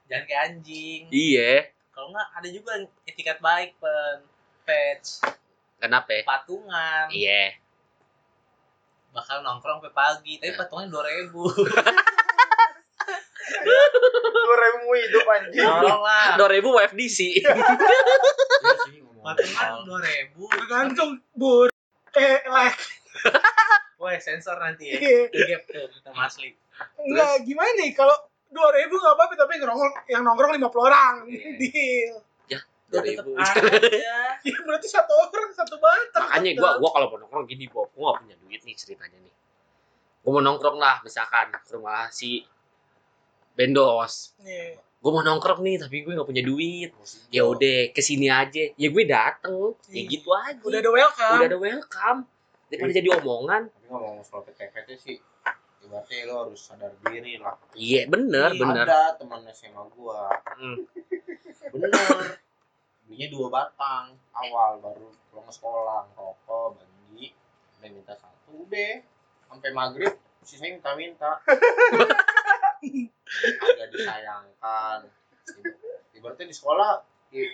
jangan 0.05 0.25
kayak 0.29 0.43
anjing. 0.51 1.03
iya. 1.09 1.53
Kalau 1.95 2.11
nggak 2.11 2.29
ada 2.35 2.49
juga 2.51 2.71
yang 2.77 2.87
etikat 3.07 3.39
baik 3.39 3.79
pen. 3.79 4.19
Patch. 4.65 5.21
Kenapa? 5.79 6.25
Patungan. 6.25 7.13
Iya 7.13 7.64
bakal 9.15 9.41
nongkrong 9.41 9.79
sampai 9.79 9.95
pagi. 9.95 10.33
Tapi 10.43 10.51
Nah. 10.51 10.59
patungannya 10.59 10.91
dua 10.91 11.05
ribu. 11.07 11.43
Lu 14.35 14.53
remu 14.53 14.91
hidup 14.99 15.25
anjing. 15.31 15.65
Lah 15.65 16.35
dua 16.37 16.49
ribu 16.51 16.69
WFDC 16.75 17.19
iya 17.41 17.55
patungan 19.25 19.89
dua 19.89 20.01
ribu. 20.05 20.45
Tergantung 20.53 21.11
bur. 21.33 21.73
Eh, 22.13 22.39
like. 22.45 22.83
Woi 23.97 24.21
sensor 24.21 24.61
nanti 24.61 24.93
ya. 24.93 24.99
Iya. 25.01 25.23
gap 25.33 25.63
tuh 25.65 25.89
kita 25.89 26.11
masli. 26.13 26.53
Enggak, 27.01 27.47
gimana 27.49 27.71
nih? 27.81 27.91
Kalau 27.97 28.13
dua 28.53 28.69
ribu 28.77 29.01
nggak 29.01 29.15
apa-apa 29.17 29.35
tapi 29.39 29.59
yang 30.13 30.23
nongkrong 30.23 30.53
lima 30.59 30.69
puluh 30.69 30.93
orang. 30.93 31.25
Iya. 31.25 31.57
deal 31.57 32.15
dua 32.95 33.03
ribu. 33.03 33.31
ya 34.47 34.57
berarti 34.63 34.87
satu 34.87 35.13
orang 35.13 35.51
satu 35.51 35.77
batang 35.77 36.25
makanya 36.25 36.51
gue 36.55 36.71
gua 36.79 36.91
kalau 36.93 37.07
mau 37.09 37.19
nongkrong 37.19 37.47
gini 37.47 37.67
Bob 37.67 37.91
gue 37.91 38.03
gak 38.03 38.19
punya 38.21 38.37
duit 38.39 38.61
nih 38.63 38.75
ceritanya 38.75 39.19
nih. 39.19 39.35
Gue 40.21 40.31
mau 40.31 40.41
nongkrong 40.41 40.79
lah 40.79 41.03
misalkan 41.03 41.51
ke 41.51 41.69
rumah 41.71 42.09
si 42.09 42.47
Bendos 43.55 44.35
Iya. 44.41 44.79
gue 44.81 45.11
mau 45.13 45.21
nongkrong 45.21 45.61
nih 45.61 45.77
tapi 45.79 46.01
gue 46.01 46.13
gak 46.13 46.25
punya 46.25 46.43
duit. 46.43 46.91
Ya 47.29 47.45
udah 47.45 47.91
ke 47.91 48.01
sini 48.01 48.27
aja. 48.27 48.73
Ya 48.73 48.89
gue 48.89 49.05
dateng. 49.05 49.77
Ya 49.87 50.01
Iya. 50.01 50.09
gitu 50.11 50.29
aja. 50.31 50.61
Udah 50.61 50.79
ada 50.81 50.91
welcome. 50.91 51.35
Udah 51.35 51.47
ada 51.47 51.59
welcome. 51.59 52.19
Daripada 52.67 52.93
jadi 52.93 53.09
omongan. 53.15 53.63
Tapi 53.69 53.87
ngomong 53.87 54.25
soal 54.25 54.43
PT-PT 54.43 54.89
sih 54.97 55.17
ibaratnya 55.85 56.25
lo 56.25 56.49
harus 56.49 56.57
sadar 56.59 56.97
diri 57.05 57.37
lah. 57.37 57.53
Iya 57.77 58.09
bener 58.09 58.51
Iya, 58.51 58.61
bener. 58.65 58.87
ada 58.89 59.01
teman 59.15 59.45
SMA 59.47 59.85
gua. 59.93 60.33
Hmm. 60.57 60.89
bener 61.69 62.41
belinya 63.05 63.29
dua 63.29 63.47
batang 63.53 64.17
awal 64.33 64.81
baru 64.81 65.13
pulang 65.29 65.51
sekolah 65.53 66.09
ngerokok 66.13 66.81
bagi 66.81 67.33
udah 67.79 67.91
minta 67.93 68.15
satu 68.17 68.65
udah. 68.65 68.95
Sampai 69.49 69.71
maghrib 69.71 70.15
sisanya 70.45 70.77
minta 70.81 70.93
minta 70.97 71.31
agak 73.65 73.89
disayangkan. 73.93 74.99
Ibaratnya 76.15 76.47
di 76.49 76.57
sekolah 76.57 76.91
i- 77.33 77.53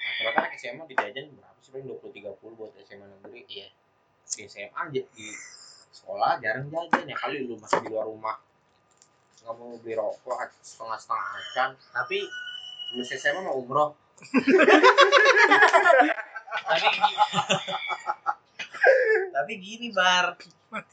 rata-rata 0.00 0.38
anak 0.48 0.56
SMA 0.56 0.84
di 0.88 0.96
jajan 0.96 1.32
berapa 1.36 1.58
sih? 1.60 1.70
Paling 1.72 1.86
20 1.88 2.12
30 2.12 2.58
buat 2.58 2.72
SMA 2.84 3.06
negeri. 3.08 3.40
Iya. 3.48 3.68
di 4.30 4.46
SMA 4.46 4.70
aja 4.72 5.02
di 5.02 5.26
sekolah 5.90 6.38
jarang 6.40 6.70
jajan 6.70 7.04
ya. 7.08 7.16
Kali 7.16 7.44
lu 7.44 7.56
masih 7.58 7.82
di 7.84 7.88
luar 7.92 8.06
rumah 8.08 8.36
nggak 9.40 9.56
mau 9.56 9.72
beli 9.80 9.96
rokok 9.96 10.36
setengah 10.60 10.98
setengah 11.00 11.28
acan. 11.40 11.70
Tapi 11.96 12.18
lulus 12.92 13.10
SMA 13.16 13.40
mau 13.40 13.56
umroh 13.56 13.96
tapi 16.60 16.86
gini 16.88 17.12
tapi 19.30 19.52
gini 19.58 19.86
bar 19.90 20.36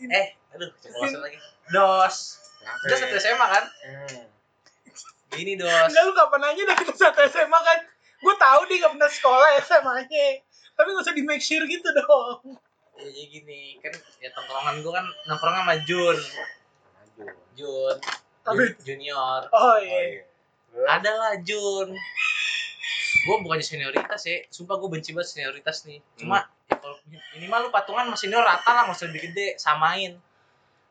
eh 0.08 0.28
aduh 0.52 0.70
ceplosan 0.80 1.22
lagi. 1.22 1.38
Dos. 1.68 2.16
Kenapa? 2.58 2.80
kita 2.84 2.96
satu 2.98 3.16
SMA 3.20 3.48
kan? 3.48 3.66
Hmm. 3.84 4.24
gini 5.30 5.54
dos. 5.56 5.70
Enggak 5.88 6.04
lu 6.04 6.14
kapan 6.14 6.40
nanya 6.42 6.64
dah 6.66 6.78
kita 6.78 6.94
satu 6.94 7.20
SMA 7.28 7.60
kan? 7.60 7.80
Gue 8.18 8.36
tahu 8.36 8.62
dia 8.66 8.78
nggak 8.82 8.94
pernah 8.98 9.12
sekolah 9.12 9.50
SMA-nya 9.62 10.28
tapi 10.74 10.88
nggak 10.88 11.04
usah 11.04 11.14
di 11.14 11.24
make 11.24 11.42
sure 11.42 11.62
gitu 11.64 11.86
dong. 11.92 12.58
Ya, 12.98 13.06
jadi 13.06 13.24
gini. 13.30 13.62
Kan 13.78 13.94
ya 14.18 14.30
tongkrongan 14.32 14.82
gua 14.82 14.94
kan 14.96 15.06
nongkrongnya 15.28 15.62
sama 15.64 15.76
Jun. 15.86 16.18
Aduh. 16.18 17.30
Jun. 17.54 17.98
Tapi- 18.42 18.74
Jun- 18.74 18.98
junior. 18.98 19.42
Oh 19.50 19.58
Oh, 19.60 19.78
iya 19.78 20.00
iya. 20.08 20.24
ada 20.88 21.12
lah 21.12 21.34
Jun 21.42 21.94
gue 23.08 23.36
bukannya 23.44 23.66
senioritas 23.66 24.22
ya 24.28 24.38
sumpah 24.52 24.76
gue 24.80 24.90
benci 24.92 25.12
banget 25.16 25.30
senioritas 25.38 25.88
nih. 25.88 26.00
Cuma 26.20 26.44
ya 26.68 26.76
kalau 26.80 26.98
minimal 27.36 27.68
lu 27.68 27.70
patungan 27.72 28.08
sama 28.12 28.18
senior 28.20 28.44
rata 28.44 28.72
lah 28.72 28.82
nggak 28.88 28.98
usah 28.98 29.08
lebih 29.08 29.32
gede 29.32 29.48
samain. 29.60 30.20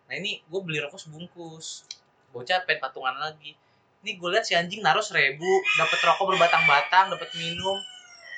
Nah 0.06 0.14
ini 0.14 0.40
gue 0.44 0.60
beli 0.62 0.80
rokok 0.80 1.00
sebungkus 1.00 1.84
bocah 2.32 2.64
pengen 2.64 2.80
patungan 2.80 3.16
lagi. 3.16 3.56
Ini 4.04 4.20
gue 4.20 4.28
lihat 4.30 4.44
si 4.46 4.52
anjing 4.54 4.80
naruh 4.84 5.02
seribu 5.02 5.48
dapat 5.76 5.98
rokok 6.04 6.36
berbatang-batang 6.36 7.12
dapat 7.12 7.28
minum. 7.36 7.76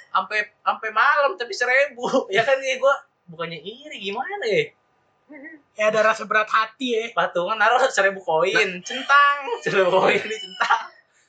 Sampai 0.08 0.48
sampai 0.64 0.90
malam 0.90 1.36
tapi 1.36 1.52
seribu 1.54 2.08
ya 2.36 2.42
kan? 2.42 2.58
Ya 2.58 2.78
gue 2.78 2.94
bukannya 3.28 3.60
iri 3.60 3.98
gimana 4.00 4.44
ya? 4.48 4.64
Ya 5.76 5.92
ada 5.92 6.00
rasa 6.00 6.24
berat 6.24 6.48
hati 6.48 6.96
ya. 6.96 7.02
Patungan 7.12 7.60
naruh 7.60 7.84
seribu 7.92 8.24
koin. 8.24 8.80
Centang 8.82 9.38
seribu 9.64 9.92
koin 9.92 10.18
ini 10.18 10.36
centang 10.40 10.87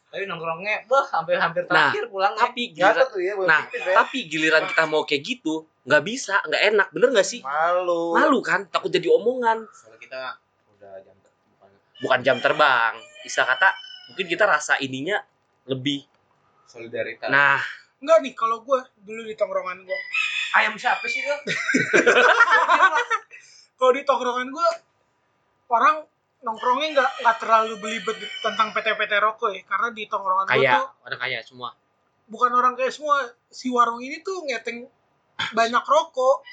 tapi 0.10 0.26
nongkrongnya 0.26 0.86
bah 0.86 1.05
sampai 1.05 1.38
hampir 1.38 1.62
Nah, 1.64 1.93
terakhir 1.93 2.10
pulang 2.10 2.34
tapi 2.34 2.74
giliran 2.74 3.05
tuh 3.05 3.22
ya 3.22 3.34
nah 3.45 3.62
ya. 3.70 3.93
tapi 3.93 4.26
giliran 4.26 4.66
kita 4.66 4.84
mau 4.84 5.05
kayak 5.05 5.22
gitu 5.22 5.70
nggak 5.86 6.01
bisa 6.01 6.41
nggak 6.43 6.62
enak 6.68 6.88
bener 6.89 7.07
nggak 7.12 7.24
sih? 7.24 7.39
Malu. 7.41 8.14
Malu 8.14 8.41
kan 8.41 8.66
takut 8.68 8.89
jadi 8.89 9.07
omongan. 9.07 9.64
Soalnya 9.70 9.97
kita 9.97 10.20
udah 10.72 10.93
jam 11.01 11.16
ter- 11.16 11.34
bukan 11.47 11.70
bukan 11.99 12.20
jam 12.22 12.38
terbang 12.38 12.93
istilah 13.22 13.49
kata 13.49 13.74
mungkin 14.07 14.26
kita 14.28 14.43
rasa 14.45 14.78
ininya 14.78 15.18
lebih 15.66 16.05
solidaritas. 16.66 17.30
Nah. 17.30 17.57
Enggak 17.99 18.22
nih 18.22 18.32
kalau 18.32 18.62
gue 18.62 18.78
dulu 19.03 19.22
di 19.22 19.34
tongkrongan 19.34 19.84
gue 19.84 19.99
ayam 20.55 20.72
siapa 20.74 21.03
sih 21.03 21.20
tuh 21.20 21.36
kalau 23.76 23.91
di 23.91 24.03
tongkrongan 24.03 24.47
gue 24.47 24.68
orang 25.68 25.99
nongkrongnya 26.40 26.88
nggak 26.94 27.12
nggak 27.20 27.38
terlalu 27.38 27.74
belibet 27.78 28.16
tentang 28.40 28.72
PT-PT 28.72 29.12
rokok 29.18 29.52
ya 29.52 29.62
karena 29.64 29.88
di 29.92 30.04
tongkrongan 30.06 30.46
gue 30.46 30.56
Kaya, 30.58 30.72
tuh 30.78 30.88
orang 31.04 31.20
kaya 31.20 31.40
semua. 31.42 31.70
bukan 32.26 32.52
orang 32.54 32.74
kayak 32.74 32.92
semua 32.92 33.18
si 33.48 33.68
warung 33.68 34.00
ini 34.00 34.22
tuh 34.22 34.44
ngeteng 34.44 34.88
banyak 35.52 35.82
rokok. 35.82 36.44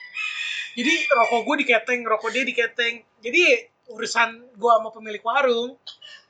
Jadi 0.74 0.92
rokok 1.06 1.40
gue 1.42 1.56
diketeng 1.62 2.00
rokok 2.02 2.30
dia 2.30 2.42
diketeng. 2.42 2.94
Jadi 3.18 3.42
urusan 3.88 4.28
gue 4.52 4.70
sama 4.72 4.90
pemilik 4.90 5.22
warung 5.22 5.78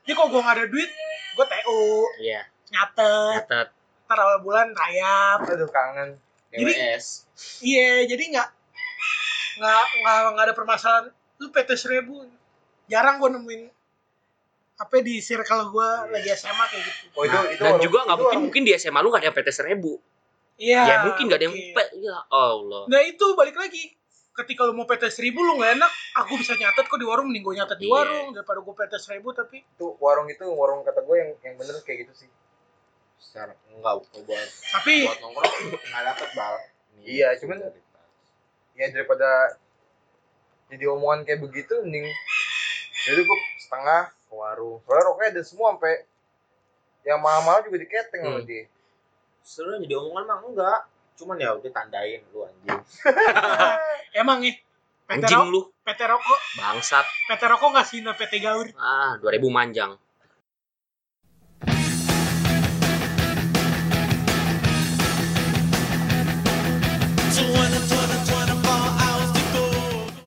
jadi 0.03 0.13
kalau 0.13 0.29
gue 0.29 0.39
nggak 0.39 0.55
ada 0.55 0.67
duit 0.67 0.91
gue 1.33 1.45
TO 1.45 1.81
Iya, 2.19 2.41
nyatet. 2.69 3.43
Nyatet. 3.43 3.67
ntar 4.05 4.17
awal 4.17 4.39
bulan 4.39 4.71
rayap. 4.71 5.43
Aduh 5.43 5.67
kangen. 5.67 6.15
Jadi- 6.47 6.77
iya 7.61 8.05
jadi 8.05 8.23
nggak 8.29 8.49
nggak 9.57 9.83
nggak 9.97 10.17
nggak 10.31 10.45
ada 10.45 10.55
permasalahan. 10.55 11.05
Lu 11.37 11.49
PT 11.49 11.69
seribu 11.75 12.23
jarang 12.87 13.17
gue 13.17 13.29
nemuin 13.29 13.63
apa 14.77 14.95
di 14.99 15.17
circle 15.19 15.69
gue 15.69 15.89
lagi 16.11 16.29
SMA 16.31 16.65
kayak 16.65 16.83
gitu 16.83 17.05
oh 17.11 17.23
itu 17.23 17.37
itu 17.51 17.61
Dan 17.61 17.75
juga 17.79 17.99
nggak 18.03 18.17
mungkin 18.19 18.39
mungkin 18.41 18.61
di 18.61 18.71
SMA 18.73 18.99
lu 18.99 19.09
nggak 19.09 19.21
ada 19.21 19.27
yang 19.27 19.37
PT 19.37 19.49
seribu. 19.51 19.91
iya 20.55 20.81
ya 20.83 20.95
mungkin 21.03 21.23
nggak 21.25 21.37
ada 21.37 21.45
yang 21.45 21.55
oke. 21.55 21.69
P- 21.71 21.91
Ya 21.99 22.17
Allah. 22.27 22.83
Nah 22.87 23.01
itu 23.03 23.25
balik 23.33 23.53
lagi. 23.55 23.93
Ketika 24.33 24.63
lu 24.63 24.73
mau 24.73 24.85
PT 24.85 25.09
seribu 25.11 25.41
lu 25.41 25.57
nggak 25.57 25.77
enak, 25.77 25.91
aku 26.15 26.33
bisa 26.35 26.53
nyatet 26.53 26.85
kok 26.85 26.95
di 26.95 27.03
warung, 27.03 27.25
mending 27.25 27.41
gue 27.41 27.55
nyatet 27.55 27.77
di 27.77 27.85
Iya. 27.85 27.93
warung 27.95 28.27
daripada 28.31 28.59
gue 28.59 28.73
PT 28.75 28.93
seribu 28.97 29.29
tapi 29.31 29.57
itu 29.59 29.85
warung 29.97 30.27
itu 30.27 30.45
warung 30.47 30.81
kata 30.81 31.01
gue 31.01 31.15
yang 31.15 31.29
yang 31.41 31.53
bener 31.55 31.73
kayak 31.81 32.05
gitu 32.05 32.13
sih 32.15 32.29
Secara 33.19 33.57
enggak 33.67 33.93
buat 33.97 34.49
tapi 34.71 34.93
buat 35.03 35.17
nongkrong 35.19 35.53
enggak 35.73 36.03
dapet 36.05 36.29
bal. 36.31 36.53
Iya, 36.99 37.27
cuman- 37.35 37.65
ya 38.73 38.85
daripada 38.87 39.57
jadi 40.67 40.85
omongan 40.87 41.21
kayak 41.23 41.41
begitu 41.41 41.73
mending 41.79 42.05
jadi 43.07 43.21
gue 43.23 43.37
setengah 43.57 44.11
ke 44.11 44.33
warung 44.35 44.83
soalnya 44.83 45.03
rokoknya 45.07 45.29
ada 45.39 45.43
semua 45.47 45.67
sampai 45.73 46.03
yang 47.07 47.23
mahal-mahal 47.23 47.63
juga 47.63 47.79
diketeng 47.79 48.21
sama 48.21 48.39
Hmm. 48.43 48.47
dia 48.47 48.67
sebenarnya 49.47 49.79
jadi 49.87 49.95
omongan 49.95 50.23
mah 50.27 50.39
enggak. 50.43 50.79
Cuman 51.17 51.39
ya 51.39 51.49
udah 51.55 51.71
tandain 51.71 52.21
lu 52.29 52.45
anjing. 52.45 52.77
emang 54.21 54.37
nih 54.43 54.53
PT, 55.07 55.23
Anjing 55.23 55.47
lu, 55.49 55.71
PT 55.87 56.01
rokok 56.03 56.39
bangsat. 56.59 57.05
PT 57.31 57.41
rokok 57.47 57.69
nggak 57.73 57.87
sih 57.87 58.03
PT 58.03 58.33
gaur 58.43 58.67
Ah, 58.75 59.15
2000 59.23 59.47
manjang. 59.47 59.95